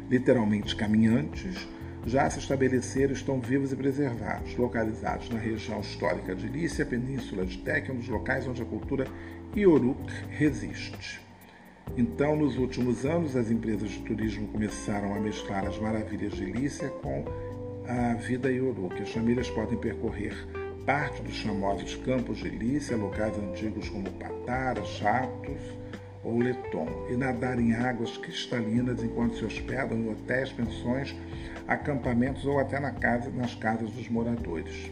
literalmente 0.08 0.76
caminhantes, 0.76 1.66
já 2.04 2.28
se 2.28 2.38
estabeleceram 2.38 3.12
estão 3.12 3.40
vivos 3.40 3.72
e 3.72 3.76
preservados, 3.76 4.56
localizados 4.56 5.30
na 5.30 5.38
região 5.38 5.80
histórica 5.80 6.34
de 6.34 6.48
Lícia, 6.48 6.84
Península 6.84 7.46
de 7.46 7.58
Teck, 7.58 7.90
um 7.90 7.96
dos 7.96 8.08
locais 8.08 8.46
onde 8.46 8.60
a 8.60 8.64
cultura 8.64 9.06
Ioruk 9.56 10.00
resiste. 10.28 11.20
Então, 11.96 12.36
nos 12.36 12.56
últimos 12.56 13.04
anos, 13.04 13.36
as 13.36 13.50
empresas 13.50 13.90
de 13.90 13.98
turismo 14.00 14.48
começaram 14.48 15.14
a 15.14 15.20
mesclar 15.20 15.66
as 15.66 15.78
maravilhas 15.78 16.32
de 16.32 16.44
Lícia 16.44 16.88
com 16.88 17.24
a 17.92 18.14
vida 18.14 18.50
Ioruk. 18.50 19.02
As 19.02 19.12
famílias 19.12 19.50
podem 19.50 19.76
percorrer 19.76 20.34
parte 20.86 21.22
dos 21.22 21.40
famosos 21.42 21.94
campos 21.96 22.38
de 22.38 22.48
Lícia, 22.48 22.96
locais 22.96 23.36
antigos 23.38 23.88
como 23.90 24.10
Patara, 24.12 24.82
Chatos 24.84 25.60
ou 26.24 26.38
Leton, 26.38 26.88
e 27.10 27.16
nadar 27.16 27.58
em 27.58 27.74
águas 27.74 28.16
cristalinas 28.16 29.02
enquanto 29.02 29.36
se 29.36 29.44
hospedam 29.44 29.98
em 29.98 30.10
hotéis, 30.10 30.50
pensões 30.52 31.14
acampamentos 31.68 32.46
ou 32.46 32.58
até 32.58 32.80
na 32.80 32.92
casa, 32.92 33.30
nas 33.30 33.54
casas 33.54 33.90
dos 33.90 34.08
moradores. 34.08 34.90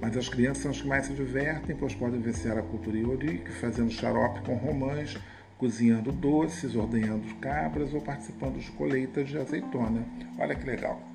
Mas 0.00 0.16
as 0.16 0.28
crianças 0.28 0.62
são 0.62 0.70
as 0.70 0.80
que 0.80 0.88
mais 0.88 1.06
se 1.06 1.14
divertem, 1.14 1.74
pois 1.74 1.94
podem 1.94 2.20
vencer 2.20 2.56
a 2.56 2.62
cultura 2.62 2.96
iorique, 2.96 3.50
fazendo 3.52 3.90
xarope 3.90 4.42
com 4.42 4.54
romãs, 4.54 5.16
cozinhando 5.58 6.12
doces, 6.12 6.76
ordenhando 6.76 7.34
cabras 7.36 7.92
ou 7.94 8.00
participando 8.00 8.58
de 8.58 8.70
colheitas 8.72 9.28
de 9.28 9.38
azeitona. 9.38 10.04
Olha 10.38 10.54
que 10.54 10.66
legal. 10.66 11.13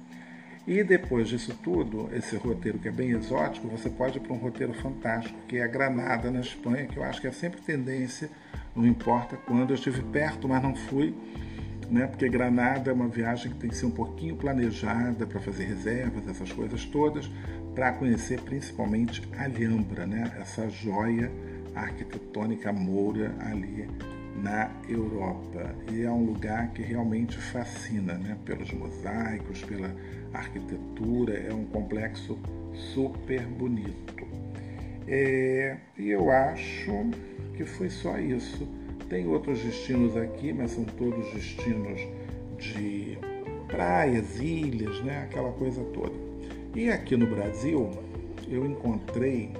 E 0.67 0.83
depois 0.83 1.27
disso 1.27 1.57
tudo, 1.63 2.09
esse 2.13 2.35
roteiro 2.35 2.77
que 2.77 2.87
é 2.87 2.91
bem 2.91 3.11
exótico, 3.11 3.67
você 3.67 3.89
pode 3.89 4.17
ir 4.17 4.21
para 4.21 4.33
um 4.33 4.37
roteiro 4.37 4.73
fantástico, 4.73 5.39
que 5.47 5.57
é 5.57 5.67
Granada, 5.67 6.29
na 6.29 6.41
Espanha, 6.41 6.85
que 6.85 6.97
eu 6.97 7.03
acho 7.03 7.19
que 7.19 7.27
é 7.27 7.31
sempre 7.31 7.59
tendência, 7.61 8.29
não 8.75 8.85
importa 8.85 9.35
quando. 9.35 9.71
Eu 9.71 9.75
estive 9.75 10.01
perto, 10.03 10.47
mas 10.47 10.61
não 10.61 10.75
fui 10.75 11.15
né? 11.89 12.07
Porque 12.07 12.29
Granada 12.29 12.91
é 12.91 12.93
uma 12.93 13.07
viagem 13.07 13.51
que 13.51 13.57
tem 13.57 13.69
que 13.69 13.75
ser 13.75 13.87
um 13.87 13.91
pouquinho 13.91 14.35
planejada 14.35 15.25
para 15.25 15.39
fazer 15.39 15.65
reservas, 15.65 16.27
essas 16.27 16.51
coisas 16.51 16.85
todas, 16.85 17.29
para 17.73 17.91
conhecer 17.93 18.39
principalmente 18.41 19.21
Alhambra, 19.37 20.05
né? 20.05 20.31
Essa 20.39 20.69
joia 20.69 21.31
arquitetônica 21.75 22.71
moura 22.71 23.35
ali 23.39 23.87
na 24.35 24.71
Europa. 24.87 25.75
E 25.91 26.03
é 26.03 26.11
um 26.11 26.25
lugar 26.25 26.69
que 26.71 26.81
realmente 26.81 27.37
fascina, 27.37 28.13
né? 28.13 28.37
Pelos 28.45 28.71
mosaicos, 28.71 29.63
pela 29.63 29.93
arquitetura, 30.33 31.33
é 31.33 31.53
um 31.53 31.65
complexo 31.65 32.37
super 32.93 33.45
bonito. 33.45 34.27
É, 35.07 35.77
e 35.97 36.09
eu 36.09 36.29
acho 36.29 36.91
que 37.55 37.65
foi 37.65 37.89
só 37.89 38.17
isso. 38.19 38.67
Tem 39.09 39.27
outros 39.27 39.59
destinos 39.59 40.15
aqui, 40.15 40.53
mas 40.53 40.71
são 40.71 40.83
todos 40.85 41.33
destinos 41.33 41.99
de 42.57 43.17
praias, 43.67 44.39
ilhas, 44.39 45.03
né? 45.03 45.23
aquela 45.23 45.51
coisa 45.53 45.83
toda. 45.93 46.13
E 46.75 46.89
aqui 46.89 47.17
no 47.17 47.25
Brasil 47.25 47.89
eu 48.47 48.65
encontrei 48.65 49.51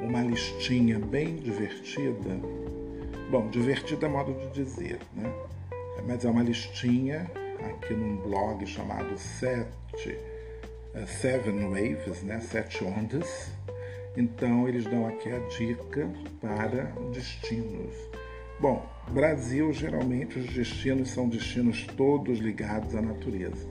uma 0.00 0.22
listinha 0.22 0.98
bem 0.98 1.36
divertida. 1.36 2.40
Bom, 3.30 3.48
divertida 3.48 4.06
é 4.06 4.08
modo 4.08 4.34
de 4.34 4.50
dizer, 4.50 4.98
né? 5.14 5.32
Mas 6.06 6.24
é 6.24 6.30
uma 6.30 6.42
listinha 6.42 7.30
aqui 7.66 7.94
num 7.94 8.16
blog 8.16 8.66
chamado 8.66 9.16
Sete, 9.18 10.18
uh, 10.94 11.06
Seven 11.06 11.68
Waves, 11.68 12.22
né? 12.22 12.40
Sete 12.40 12.84
Ondas. 12.84 13.50
Então 14.16 14.68
eles 14.68 14.84
dão 14.84 15.06
aqui 15.06 15.30
a 15.30 15.38
dica 15.38 16.08
para 16.40 16.84
destinos. 17.12 17.94
Bom, 18.60 18.86
Brasil 19.10 19.72
geralmente 19.72 20.38
os 20.38 20.52
destinos 20.52 21.10
são 21.10 21.28
destinos 21.28 21.86
todos 21.96 22.38
ligados 22.38 22.94
à 22.94 23.02
natureza. 23.02 23.66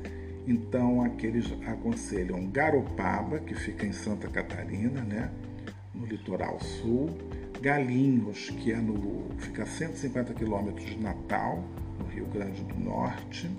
Então 0.48 1.04
aqui 1.04 1.28
eles 1.28 1.54
aconselham 1.68 2.48
Garopaba, 2.48 3.40
que 3.40 3.54
fica 3.54 3.86
em 3.86 3.94
Santa 3.94 4.28
Catarina, 4.28 5.02
né? 5.02 5.32
no 5.94 6.06
litoral 6.06 6.60
sul, 6.60 7.10
Galinhos, 7.62 8.50
que 8.50 8.72
é 8.72 8.78
no, 8.78 9.26
fica 9.38 9.64
a 9.64 9.66
150 9.66 10.34
quilômetros 10.34 10.86
de 10.86 11.00
Natal, 11.00 11.64
no 12.00 12.06
Rio 12.08 12.26
Grande 12.26 12.64
do 12.64 12.80
Norte, 12.80 13.50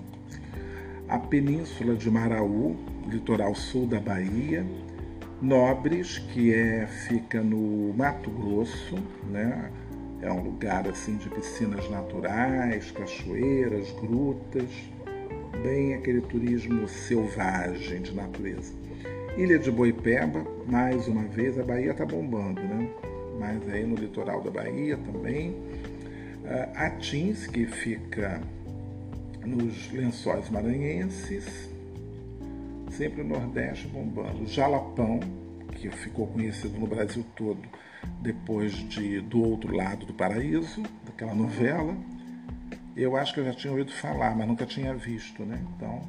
a 1.13 1.19
Península 1.19 1.93
de 1.93 2.09
Maraú, 2.09 2.75
litoral 3.07 3.53
sul 3.53 3.85
da 3.85 3.99
Bahia, 3.99 4.65
Nobres, 5.39 6.17
que 6.17 6.51
é, 6.51 6.87
fica 6.87 7.39
no 7.39 7.93
Mato 7.93 8.31
Grosso, 8.31 8.95
né? 9.29 9.69
é 10.23 10.31
um 10.31 10.41
lugar 10.41 10.87
assim 10.87 11.15
de 11.17 11.29
piscinas 11.29 11.87
naturais, 11.87 12.89
cachoeiras, 12.89 13.91
grutas, 14.01 14.67
bem 15.61 15.93
aquele 15.93 16.21
turismo 16.21 16.87
selvagem 16.87 18.01
de 18.01 18.15
natureza. 18.15 18.73
Ilha 19.37 19.59
de 19.59 19.69
Boipeba, 19.69 20.43
mais 20.65 21.07
uma 21.07 21.25
vez, 21.25 21.59
a 21.59 21.63
Bahia 21.63 21.91
está 21.91 22.07
bombando, 22.07 22.59
né? 22.59 22.89
Mas 23.39 23.69
aí 23.69 23.85
no 23.85 23.95
litoral 23.95 24.41
da 24.41 24.49
Bahia 24.49 24.97
também. 24.97 25.51
Uh, 25.51 26.71
Atins, 26.73 27.45
que 27.45 27.67
fica 27.67 28.41
nos 29.45 29.91
lençóis 29.91 30.49
maranhenses, 30.49 31.69
sempre 32.91 33.21
o 33.21 33.27
Nordeste 33.27 33.87
bombando. 33.87 34.47
Jalapão, 34.47 35.19
que 35.75 35.89
ficou 35.89 36.27
conhecido 36.27 36.79
no 36.79 36.87
Brasil 36.87 37.25
todo 37.35 37.61
depois 38.21 38.73
de 38.73 39.21
Do 39.21 39.41
Outro 39.41 39.75
Lado 39.75 40.05
do 40.05 40.13
Paraíso, 40.13 40.83
daquela 41.05 41.33
novela. 41.33 41.95
Eu 42.95 43.15
acho 43.15 43.33
que 43.33 43.39
eu 43.39 43.45
já 43.45 43.53
tinha 43.53 43.71
ouvido 43.71 43.91
falar, 43.91 44.35
mas 44.35 44.47
nunca 44.47 44.65
tinha 44.65 44.93
visto, 44.93 45.43
né? 45.43 45.59
Então, 45.75 46.01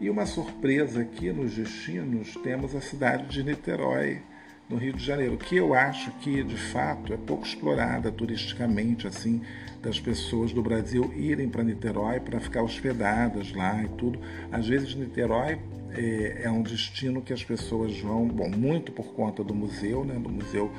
e 0.00 0.08
uma 0.08 0.26
surpresa 0.26 1.02
aqui 1.02 1.30
nos 1.32 1.54
destinos, 1.54 2.34
temos 2.42 2.74
a 2.74 2.80
cidade 2.80 3.26
de 3.28 3.42
Niterói, 3.42 4.22
no 4.68 4.76
Rio 4.76 4.94
de 4.94 5.04
Janeiro, 5.04 5.36
que 5.36 5.56
eu 5.56 5.74
acho 5.74 6.10
que 6.20 6.42
de 6.42 6.56
fato 6.56 7.12
é 7.12 7.16
pouco 7.16 7.44
explorada 7.44 8.10
turisticamente, 8.10 9.06
assim, 9.06 9.42
das 9.84 10.00
pessoas 10.00 10.52
do 10.52 10.62
Brasil 10.62 11.12
irem 11.14 11.48
para 11.48 11.62
Niterói 11.62 12.18
para 12.18 12.40
ficar 12.40 12.62
hospedadas 12.62 13.52
lá 13.52 13.82
e 13.82 13.88
tudo. 13.88 14.18
Às 14.50 14.66
vezes 14.66 14.94
Niterói 14.94 15.58
é, 15.92 16.42
é, 16.44 16.50
um 16.50 16.62
destino 16.62 17.20
que 17.20 17.32
as 17.32 17.44
pessoas 17.44 17.98
vão, 18.00 18.26
bom, 18.26 18.48
muito 18.48 18.90
por 18.90 19.12
conta 19.14 19.44
do 19.44 19.54
museu, 19.54 20.04
né, 20.04 20.14
do 20.14 20.28
Museu 20.28 20.70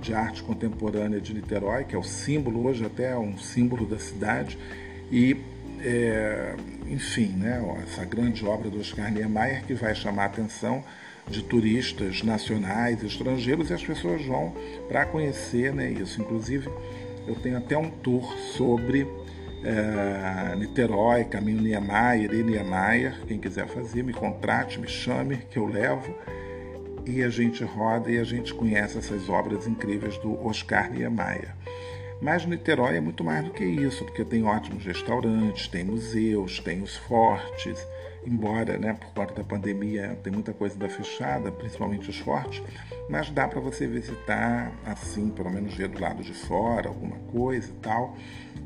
de 0.00 0.12
Arte 0.12 0.42
Contemporânea 0.42 1.20
de 1.20 1.32
Niterói, 1.32 1.84
que 1.84 1.94
é 1.94 1.98
o 1.98 2.02
símbolo, 2.02 2.66
hoje 2.66 2.84
até 2.84 3.12
é 3.12 3.18
um 3.18 3.38
símbolo 3.38 3.86
da 3.86 3.98
cidade, 3.98 4.58
e 5.10 5.36
é, 5.80 6.54
enfim, 6.88 7.28
né, 7.28 7.60
essa 7.84 8.04
grande 8.04 8.44
obra 8.44 8.68
do 8.68 8.78
Oscar 8.78 9.10
Niemeyer 9.10 9.64
que 9.64 9.74
vai 9.74 9.94
chamar 9.94 10.24
a 10.24 10.26
atenção 10.26 10.84
de 11.28 11.42
turistas 11.42 12.22
nacionais 12.22 13.02
estrangeiros 13.02 13.70
e 13.70 13.74
as 13.74 13.82
pessoas 13.82 14.24
vão 14.24 14.52
para 14.88 15.06
conhecer 15.06 15.72
né, 15.72 15.90
isso. 15.90 16.20
Inclusive, 16.20 16.68
eu 17.26 17.34
tenho 17.36 17.58
até 17.58 17.76
um 17.76 17.90
tour 17.90 18.24
sobre 18.56 19.06
é, 19.64 20.56
Niterói, 20.56 21.24
Caminho 21.24 21.62
Niemeyer 21.62 22.32
e 22.32 22.42
Niemeyer. 22.42 23.20
Quem 23.26 23.38
quiser 23.38 23.66
fazer, 23.68 24.02
me 24.02 24.12
contrate, 24.12 24.80
me 24.80 24.88
chame, 24.88 25.38
que 25.50 25.58
eu 25.58 25.66
levo. 25.66 26.14
E 27.06 27.22
a 27.22 27.28
gente 27.28 27.64
roda 27.64 28.10
e 28.10 28.18
a 28.18 28.24
gente 28.24 28.54
conhece 28.54 28.98
essas 28.98 29.28
obras 29.28 29.66
incríveis 29.66 30.16
do 30.18 30.44
Oscar 30.46 30.90
Niemeyer. 30.90 31.54
Mas 32.20 32.46
Niterói 32.46 32.96
é 32.96 33.00
muito 33.00 33.24
mais 33.24 33.44
do 33.44 33.50
que 33.50 33.64
isso, 33.64 34.04
porque 34.04 34.24
tem 34.24 34.44
ótimos 34.44 34.84
restaurantes, 34.84 35.66
tem 35.66 35.82
museus, 35.82 36.60
tem 36.60 36.80
os 36.80 36.96
fortes, 36.96 37.84
embora, 38.26 38.78
né, 38.78 38.94
por 38.94 39.12
conta 39.12 39.34
da 39.34 39.44
pandemia, 39.44 40.18
tem 40.22 40.32
muita 40.32 40.52
coisa 40.52 40.76
da 40.76 40.88
fechada, 40.88 41.50
principalmente 41.50 42.08
os 42.08 42.18
fortes, 42.18 42.62
mas 43.08 43.30
dá 43.30 43.48
para 43.48 43.60
você 43.60 43.86
visitar 43.86 44.72
assim, 44.84 45.30
pelo 45.30 45.50
menos 45.50 45.74
ver 45.74 45.88
do 45.88 46.00
lado 46.00 46.22
de 46.22 46.32
fora, 46.32 46.88
alguma 46.88 47.16
coisa 47.32 47.68
e 47.68 47.74
tal. 47.80 48.16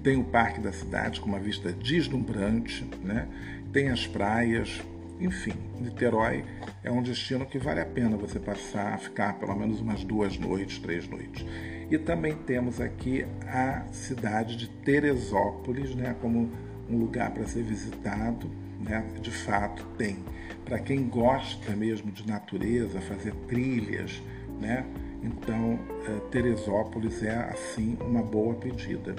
Tem 0.03 0.17
o 0.17 0.25
parque 0.25 0.61
da 0.61 0.73
cidade 0.73 1.21
com 1.21 1.29
uma 1.29 1.41
vista 1.41 1.73
deslumbrante, 1.73 2.89
né? 3.03 3.27
Tem 3.73 3.89
as 3.89 4.07
praias, 4.07 4.81
enfim, 5.19 5.55
Niterói 5.81 6.45
é 6.85 6.91
um 6.91 7.03
destino 7.03 7.47
que 7.47 7.59
vale 7.59 7.81
a 7.81 7.87
pena 7.87 8.17
você 8.17 8.39
passar, 8.39 8.99
ficar 8.99 9.39
pelo 9.39 9.55
menos 9.57 9.81
umas 9.81 10.05
duas 10.05 10.39
noites, 10.39 10.79
três 10.79 11.09
noites. 11.09 11.45
E 11.91 11.99
também 11.99 12.35
temos 12.35 12.81
aqui 12.81 13.25
a 13.47 13.85
cidade 13.93 14.57
de 14.57 14.69
Teresópolis, 14.69 15.95
né, 15.95 16.15
como 16.21 16.51
um 16.89 16.99
lugar 16.99 17.31
para 17.31 17.47
ser 17.47 17.63
visitado, 17.63 18.51
né, 18.89 19.05
de 19.21 19.31
fato 19.31 19.85
tem. 19.99 20.19
Para 20.65 20.79
quem 20.79 21.09
gosta 21.09 21.73
mesmo 21.77 22.11
de 22.11 22.27
natureza, 22.27 23.01
fazer 23.01 23.35
trilhas, 23.47 24.23
né, 24.61 24.85
então 25.23 25.79
eh, 26.07 26.21
Teresópolis 26.31 27.23
é 27.23 27.51
assim 27.51 27.97
uma 28.01 28.23
boa 28.23 28.55
pedida. 28.55 29.15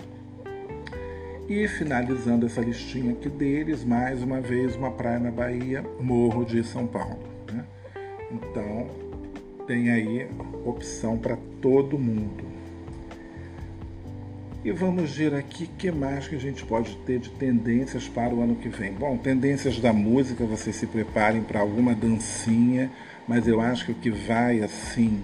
E 1.49 1.65
finalizando 1.67 2.45
essa 2.45 2.59
listinha 2.59 3.13
aqui 3.13 3.29
deles, 3.29 3.83
mais 3.83 4.21
uma 4.21 4.41
vez 4.41 4.75
uma 4.75 4.91
praia 4.91 5.17
na 5.17 5.31
Bahia, 5.31 5.81
Morro 5.99 6.43
de 6.43 6.61
São 6.63 6.85
Paulo. 6.85 7.19
Né? 7.51 7.63
Então 8.31 8.87
tem 9.65 9.89
aí 9.89 10.29
opção 10.65 11.17
para 11.17 11.37
todo 11.61 11.97
mundo. 11.97 12.43
E 14.65 14.71
vamos 14.71 15.15
ver 15.15 15.33
aqui 15.33 15.67
que 15.77 15.91
mais 15.91 16.27
que 16.27 16.35
a 16.35 16.39
gente 16.39 16.65
pode 16.65 16.95
ter 17.05 17.19
de 17.19 17.29
tendências 17.29 18.07
para 18.07 18.33
o 18.33 18.41
ano 18.41 18.55
que 18.55 18.67
vem. 18.67 18.91
Bom, 18.91 19.17
tendências 19.17 19.79
da 19.79 19.93
música, 19.93 20.45
vocês 20.45 20.75
se 20.75 20.87
preparem 20.87 21.43
para 21.43 21.59
alguma 21.59 21.93
dancinha, 21.93 22.91
mas 23.27 23.47
eu 23.47 23.61
acho 23.61 23.85
que 23.85 23.91
o 23.91 23.95
que 23.95 24.09
vai 24.09 24.61
assim, 24.61 25.21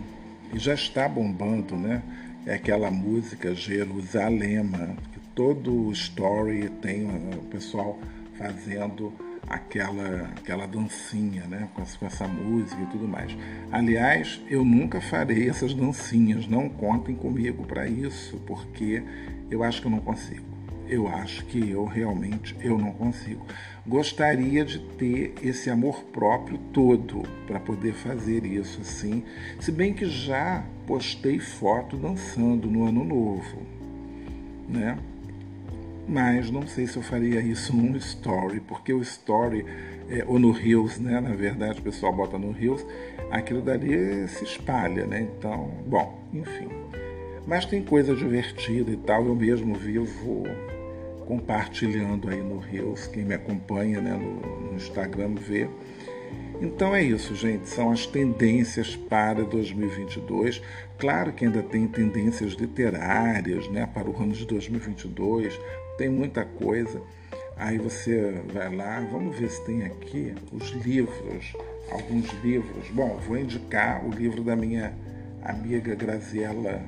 e 0.54 0.60
já 0.60 0.74
está 0.74 1.10
bombando, 1.10 1.76
né? 1.76 2.02
É 2.46 2.54
aquela 2.54 2.92
música 2.92 3.56
Jerusalema, 3.56 4.96
que 5.12 5.20
todo 5.34 5.92
story 5.92 6.70
tem 6.82 7.06
o 7.06 7.44
pessoal 7.50 7.98
fazendo 8.38 9.12
aquela, 9.48 10.30
aquela 10.38 10.66
dancinha, 10.66 11.46
né? 11.46 11.70
Com, 11.74 11.84
com 11.84 12.06
essa 12.06 12.28
música 12.28 12.82
e 12.82 12.86
tudo 12.88 13.08
mais. 13.08 13.36
Aliás, 13.72 14.42
eu 14.50 14.64
nunca 14.64 15.02
farei 15.02 15.50
essas 15.50 15.74
dancinhas, 15.74 16.48
não 16.48 16.70
contem 16.70 17.16
comigo 17.16 17.66
para 17.66 17.88
isso, 17.88 18.38
porque 18.46 19.04
eu 19.50 19.64
acho 19.64 19.82
que 19.82 19.88
eu 19.88 19.92
não 19.92 20.00
consigo. 20.00 20.54
Eu 20.88 21.08
acho 21.08 21.46
que 21.46 21.70
eu 21.70 21.86
realmente 21.86 22.56
eu 22.60 22.78
não 22.78 22.92
consigo. 22.92 23.46
Gostaria 23.86 24.64
de 24.64 24.80
ter 24.80 25.34
esse 25.42 25.70
amor 25.70 26.04
próprio 26.06 26.58
todo 26.72 27.24
para 27.48 27.60
poder 27.60 27.94
fazer 27.94 28.46
isso 28.46 28.82
assim. 28.82 29.24
Se 29.60 29.72
bem 29.72 29.94
que 29.94 30.06
já 30.06 30.64
postei 30.86 31.40
foto 31.40 31.98
dançando 31.98 32.70
no 32.70 32.86
ano 32.86 33.04
novo, 33.04 33.62
né? 34.68 34.98
Mas 36.08 36.52
não 36.52 36.68
sei 36.68 36.86
se 36.86 36.98
eu 36.98 37.04
faria 37.04 37.40
isso 37.40 37.76
num 37.76 37.96
story, 37.96 38.60
porque 38.60 38.94
o 38.94 39.02
story 39.02 39.66
é, 40.10 40.24
ou 40.28 40.38
no 40.38 40.52
Reels, 40.52 41.00
né? 41.00 41.20
Na 41.22 41.34
verdade, 41.34 41.80
o 41.80 41.84
pessoal 41.84 42.12
bota 42.12 42.38
no 42.38 42.52
Reels, 42.52 42.86
aquilo 43.32 43.62
dali 43.62 44.28
se 44.28 44.44
espalha, 44.44 45.06
né? 45.06 45.22
Então, 45.22 45.72
bom, 45.88 46.20
enfim. 46.34 46.70
Mas 47.46 47.66
tem 47.66 47.82
coisa 47.82 48.16
divertida 48.16 48.92
e 48.92 48.98
tal, 48.98 49.26
eu 49.26 49.36
mesmo 49.36 49.76
vivo 49.76 50.44
compartilhando 51.26 52.30
aí 52.30 52.42
no 52.42 52.60
Reels, 52.60 53.08
quem 53.08 53.24
me 53.24 53.34
acompanha 53.34 54.02
né, 54.02 54.12
no, 54.12 54.70
no 54.70 54.76
Instagram 54.76 55.36
vê. 55.36 55.70
Então 56.62 56.96
é 56.96 57.02
isso, 57.02 57.36
gente, 57.36 57.68
são 57.68 57.92
as 57.92 58.06
tendências 58.06 58.96
para 58.96 59.44
2022. 59.44 60.62
Claro 60.98 61.34
que 61.34 61.46
ainda 61.46 61.62
tem 61.62 61.88
tendências 61.88 62.54
literárias 62.54 63.68
né, 63.70 63.90
para 63.94 64.10
o 64.10 64.16
ano 64.22 64.32
de 64.32 64.46
2022, 64.46 65.60
tem 65.98 66.10
muita 66.10 66.46
coisa. 66.46 67.02
Aí 67.56 67.78
você 67.78 68.42
vai 68.52 68.76
lá, 68.76 69.00
vamos 69.12 69.38
ver 69.38 69.50
se 69.50 69.64
tem 69.66 69.84
aqui 69.84 70.34
os 70.52 70.70
livros 70.70 71.54
alguns 71.92 72.32
livros. 72.44 72.90
Bom, 72.90 73.18
vou 73.28 73.38
indicar 73.38 74.06
o 74.06 74.10
livro 74.10 74.44
da 74.44 74.56
minha 74.56 74.94
amiga 75.44 75.96
Graziella, 75.96 76.82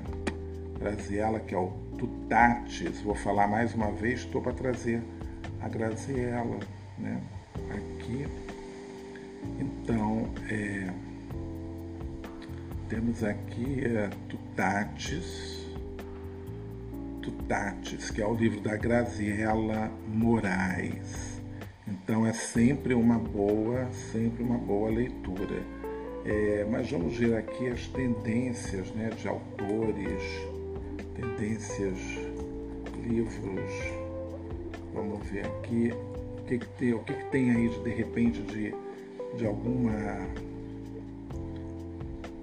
Graziella 0.79 1.39
que 1.39 1.53
é 1.53 1.57
o 1.57 1.71
Tutates. 1.97 3.01
Vou 3.01 3.15
falar 3.15 3.47
mais 3.47 3.73
uma 3.73 3.91
vez, 3.91 4.21
estou 4.21 4.41
para 4.41 4.53
trazer 4.53 5.01
a 5.61 5.69
Graziella 5.69 6.59
né, 6.97 7.21
aqui. 7.69 8.27
Então, 9.59 10.27
é, 10.49 10.89
temos 12.89 13.23
aqui 13.23 13.83
é, 13.85 14.09
Tutates, 14.27 15.54
Tutates, 17.25 18.11
que 18.11 18.21
é 18.21 18.27
o 18.27 18.35
livro 18.35 18.61
da 18.61 18.77
Graziella 18.77 19.91
Moraes. 20.07 21.41
Então 21.87 22.25
é 22.25 22.31
sempre 22.31 22.93
uma 22.93 23.17
boa, 23.17 23.91
sempre 24.11 24.43
uma 24.43 24.59
boa 24.59 24.91
leitura. 24.91 25.59
É, 26.23 26.67
mas 26.69 26.89
vamos 26.91 27.17
ver 27.17 27.35
aqui 27.35 27.67
as 27.67 27.87
tendências 27.87 28.91
né, 28.91 29.09
de 29.09 29.27
autores, 29.27 30.21
tendências, 31.15 31.97
livros. 33.03 33.71
Vamos 34.93 35.27
ver 35.27 35.47
aqui 35.47 35.91
o 36.37 36.43
que, 36.43 36.59
que 36.59 36.67
tem, 36.77 36.93
o 36.93 36.99
que, 36.99 37.13
que 37.13 37.25
tem 37.31 37.49
aí 37.49 37.69
de, 37.69 37.83
de 37.83 37.89
repente 37.89 38.41
de, 38.43 38.71
de 39.35 39.47
alguma. 39.47 39.91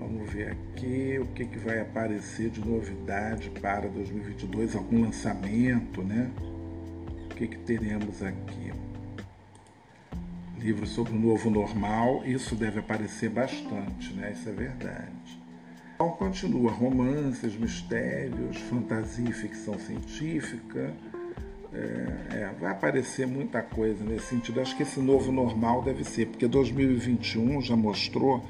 Vamos 0.03 0.31
ver 0.31 0.51
aqui 0.51 1.19
o 1.21 1.27
que, 1.27 1.45
que 1.45 1.59
vai 1.59 1.81
aparecer 1.81 2.51
de 2.51 2.61
novidade 2.61 3.51
para 3.61 3.89
2022, 3.89 4.75
algum 4.75 5.03
lançamento, 5.03 6.03
né? 6.03 6.31
O 7.31 7.35
que, 7.35 7.47
que 7.47 7.59
teremos 7.59 8.23
aqui? 8.23 8.73
livro 10.63 10.87
sobre 10.87 11.13
o 11.13 11.19
novo 11.19 11.51
normal, 11.51 12.23
isso 12.25 12.55
deve 12.55 12.79
aparecer 12.79 13.29
bastante, 13.29 14.13
né? 14.15 14.33
Isso 14.33 14.49
é 14.49 14.53
verdade. 14.53 15.43
Então 15.97 16.11
continua 16.11 16.71
romances, 16.71 17.57
mistérios, 17.57 18.57
fantasia 18.71 19.29
e 19.29 19.33
ficção 19.33 19.79
científica. 19.79 20.95
É, 21.73 22.37
é, 22.37 22.51
vai 22.61 22.71
aparecer 22.71 23.27
muita 23.27 23.61
coisa 23.61 24.05
nesse 24.05 24.27
sentido. 24.27 24.61
Acho 24.61 24.77
que 24.77 24.83
esse 24.83 25.01
novo 25.01 25.33
normal 25.33 25.83
deve 25.83 26.05
ser, 26.05 26.27
porque 26.27 26.47
2021 26.47 27.61
já 27.61 27.75
mostrou 27.75 28.45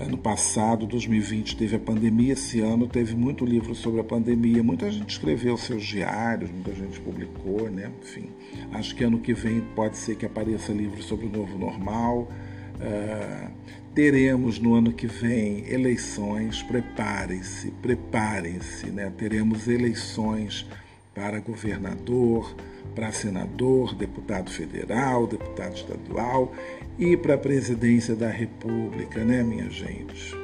Ano 0.00 0.16
passado, 0.16 0.86
2020, 0.86 1.58
teve 1.58 1.76
a 1.76 1.78
pandemia, 1.78 2.32
esse 2.32 2.58
ano 2.60 2.88
teve 2.88 3.14
muito 3.14 3.44
livro 3.44 3.74
sobre 3.74 4.00
a 4.00 4.04
pandemia, 4.04 4.62
muita 4.62 4.90
gente 4.90 5.10
escreveu 5.10 5.58
seus 5.58 5.84
diários, 5.84 6.50
muita 6.50 6.74
gente 6.74 6.98
publicou, 7.00 7.70
né? 7.70 7.92
Enfim, 8.00 8.30
acho 8.72 8.94
que 8.96 9.04
ano 9.04 9.18
que 9.18 9.34
vem 9.34 9.60
pode 9.76 9.98
ser 9.98 10.16
que 10.16 10.24
apareça 10.24 10.72
livro 10.72 11.02
sobre 11.02 11.26
o 11.26 11.28
novo 11.28 11.58
normal. 11.58 12.30
Uh, 12.76 13.50
teremos 13.94 14.58
no 14.58 14.74
ano 14.74 14.90
que 14.90 15.06
vem 15.06 15.70
eleições, 15.70 16.62
preparem-se, 16.62 17.70
preparem-se, 17.82 18.86
né? 18.86 19.12
Teremos 19.18 19.68
eleições 19.68 20.66
para 21.14 21.40
governador, 21.40 22.56
para 22.94 23.12
senador, 23.12 23.94
deputado 23.94 24.50
federal, 24.50 25.26
deputado 25.26 25.76
estadual 25.76 26.52
e 26.98 27.16
para 27.16 27.34
a 27.34 27.38
presidência 27.38 28.14
da 28.14 28.28
República, 28.28 29.24
né, 29.24 29.42
minha 29.42 29.70
gente? 29.70 30.36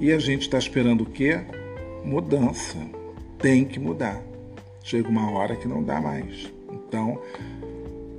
E 0.00 0.12
a 0.12 0.18
gente 0.18 0.42
está 0.42 0.58
esperando 0.58 1.02
o 1.02 1.06
quê? 1.06 1.40
Mudança. 2.04 2.78
Tem 3.38 3.64
que 3.64 3.78
mudar. 3.78 4.22
Chega 4.82 5.08
uma 5.08 5.30
hora 5.30 5.56
que 5.56 5.66
não 5.66 5.82
dá 5.82 6.00
mais. 6.00 6.52
Então, 6.70 7.20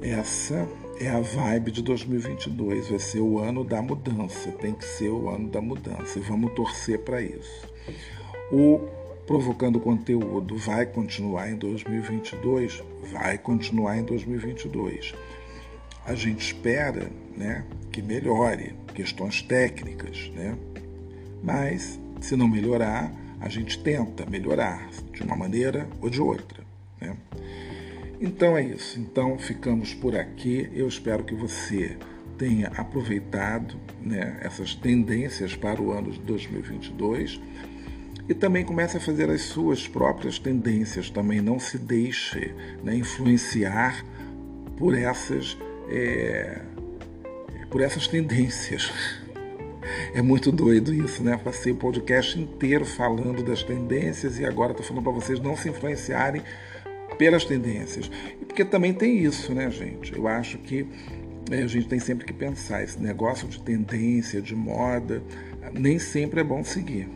essa 0.01 0.67
é 0.99 1.09
a 1.09 1.19
vibe 1.19 1.71
de 1.71 1.81
2022. 1.83 2.89
Vai 2.89 2.99
ser 2.99 3.19
o 3.19 3.39
ano 3.39 3.63
da 3.63 3.81
mudança. 3.81 4.51
Tem 4.53 4.73
que 4.73 4.85
ser 4.85 5.09
o 5.09 5.29
ano 5.29 5.49
da 5.49 5.61
mudança. 5.61 6.17
E 6.17 6.21
vamos 6.21 6.53
torcer 6.53 6.99
para 6.99 7.21
isso. 7.21 7.67
O 8.51 8.81
Provocando 9.27 9.79
Conteúdo 9.79 10.57
vai 10.57 10.87
continuar 10.87 11.51
em 11.51 11.55
2022? 11.55 12.81
Vai 13.11 13.37
continuar 13.37 13.97
em 13.97 14.03
2022 14.03 15.13
a 16.07 16.15
gente 16.15 16.39
espera 16.39 17.11
né, 17.35 17.65
que 17.91 18.01
melhore 18.01 18.73
questões 18.95 19.41
técnicas, 19.41 20.31
né? 20.33 20.57
mas 21.43 21.99
se 22.21 22.35
não 22.37 22.47
melhorar, 22.47 23.11
a 23.41 23.49
gente 23.49 23.77
tenta 23.77 24.25
melhorar 24.25 24.89
de 25.11 25.21
uma 25.21 25.35
maneira 25.35 25.87
ou 26.01 26.09
de 26.09 26.21
outra. 26.21 26.63
Né? 26.99 27.15
Então 28.21 28.57
é 28.57 28.63
isso. 28.63 28.99
Então 28.99 29.37
ficamos 29.37 29.93
por 29.93 30.15
aqui. 30.15 30.69
Eu 30.73 30.87
espero 30.87 31.25
que 31.25 31.35
você 31.35 31.97
tenha 32.37 32.69
aproveitado 32.69 33.75
né, 34.01 34.39
essas 34.41 34.73
tendências 34.73 35.55
para 35.55 35.81
o 35.81 35.91
ano 35.91 36.11
de 36.11 36.19
2022 36.21 37.39
e 38.29 38.33
também 38.33 38.65
comece 38.65 38.97
a 38.97 38.99
fazer 38.99 39.29
as 39.29 39.41
suas 39.43 39.87
próprias 39.87 40.37
tendências. 40.37 41.09
Também 41.09 41.41
não 41.41 41.59
se 41.59 41.77
deixe 41.77 42.53
né, 42.83 42.95
influenciar 42.95 44.05
por 44.77 44.97
essas 44.97 45.57
é, 45.89 46.61
por 47.69 47.81
essas 47.81 48.07
tendências. 48.07 48.91
É 50.13 50.21
muito 50.21 50.51
doido 50.51 50.93
isso, 50.93 51.23
né? 51.23 51.39
Passei 51.41 51.71
o 51.71 51.75
podcast 51.75 52.37
inteiro 52.37 52.85
falando 52.85 53.41
das 53.41 53.63
tendências 53.63 54.37
e 54.39 54.45
agora 54.45 54.71
estou 54.71 54.85
falando 54.85 55.03
para 55.03 55.13
vocês 55.13 55.39
não 55.39 55.55
se 55.55 55.69
influenciarem 55.69 56.41
pelas 57.17 57.45
tendências. 57.45 58.11
Porque 58.45 58.65
também 58.65 58.93
tem 58.93 59.17
isso, 59.17 59.53
né, 59.53 59.69
gente? 59.71 60.13
Eu 60.13 60.27
acho 60.27 60.57
que 60.57 60.85
é, 61.49 61.63
a 61.63 61.67
gente 61.67 61.87
tem 61.87 61.99
sempre 61.99 62.25
que 62.25 62.33
pensar, 62.33 62.83
esse 62.83 63.01
negócio 63.01 63.47
de 63.47 63.61
tendência, 63.61 64.41
de 64.41 64.53
moda, 64.53 65.23
nem 65.73 65.97
sempre 65.97 66.41
é 66.41 66.43
bom 66.43 66.63
seguir 66.65 67.07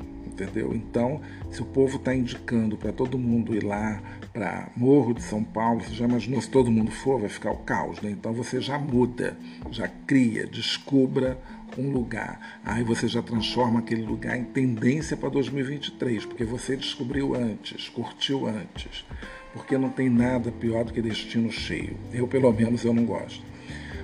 entendeu? 0.42 0.74
Então, 0.74 1.22
se 1.50 1.62
o 1.62 1.66
povo 1.66 1.98
está 1.98 2.16
indicando 2.16 2.78
para 2.78 2.92
todo 2.92 3.18
mundo 3.18 3.56
ir 3.56 3.64
lá 3.64 4.02
para 4.34 4.70
Morro 4.76 5.14
de 5.14 5.22
São 5.22 5.44
Paulo, 5.44 5.82
você 5.82 5.94
já 5.94 6.06
imaginou 6.06 6.42
se 6.42 6.50
todo 6.50 6.72
mundo 6.72 6.92
for, 6.92 7.20
vai 7.20 7.30
ficar 7.30 7.52
o 7.52 7.58
caos, 7.58 8.02
né? 8.02 8.10
Então 8.12 8.34
você 8.34 8.62
já 8.62 8.78
muda, 8.78 9.38
já 9.72 9.88
cria, 9.88 10.48
descubra 10.48 11.38
um 11.78 11.90
lugar. 11.92 12.60
Aí 12.66 12.84
você 12.84 13.08
já 13.08 13.22
transforma 13.22 13.80
aquele 13.80 14.04
lugar 14.04 14.38
em 14.38 14.44
tendência 14.44 15.16
para 15.16 15.30
2023, 15.30 16.26
porque 16.26 16.44
você 16.44 16.76
descobriu 16.76 17.36
antes, 17.36 17.90
curtiu 17.90 18.48
antes. 18.48 19.06
Porque 19.54 19.78
não 19.78 19.90
tem 19.90 20.10
nada 20.10 20.52
pior 20.52 20.86
do 20.86 20.94
que 20.94 21.02
destino 21.02 21.52
cheio. 21.52 21.98
Eu, 22.14 22.26
pelo 22.28 22.52
menos, 22.54 22.86
eu 22.86 22.94
não 22.94 23.04
gosto. 23.04 23.44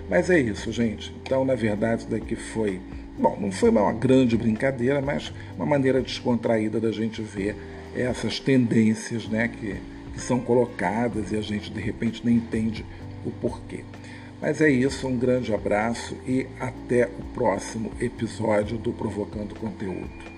Mas 0.09 0.29
é 0.29 0.39
isso, 0.39 0.71
gente. 0.71 1.13
Então, 1.21 1.45
na 1.45 1.55
verdade, 1.55 2.01
isso 2.01 2.11
daqui 2.11 2.35
foi 2.35 2.81
Bom, 3.17 3.35
não 3.39 3.51
foi 3.51 3.69
uma 3.69 3.91
grande 3.91 4.37
brincadeira, 4.37 5.01
mas 5.01 5.33
uma 5.55 5.65
maneira 5.65 6.01
descontraída 6.01 6.79
da 6.79 6.91
gente 6.91 7.21
ver 7.21 7.55
essas 7.95 8.39
tendências 8.39 9.27
né, 9.27 9.47
que, 9.47 9.75
que 10.13 10.21
são 10.21 10.39
colocadas 10.39 11.31
e 11.31 11.35
a 11.35 11.41
gente 11.41 11.71
de 11.71 11.81
repente 11.81 12.21
nem 12.23 12.35
entende 12.35 12.85
o 13.25 13.31
porquê. 13.31 13.83
Mas 14.39 14.61
é 14.61 14.69
isso, 14.69 15.07
um 15.07 15.17
grande 15.17 15.51
abraço 15.51 16.15
e 16.27 16.45
até 16.59 17.07
o 17.07 17.23
próximo 17.33 17.91
episódio 17.99 18.77
do 18.77 18.93
Provocando 18.93 19.55
Conteúdo. 19.55 20.36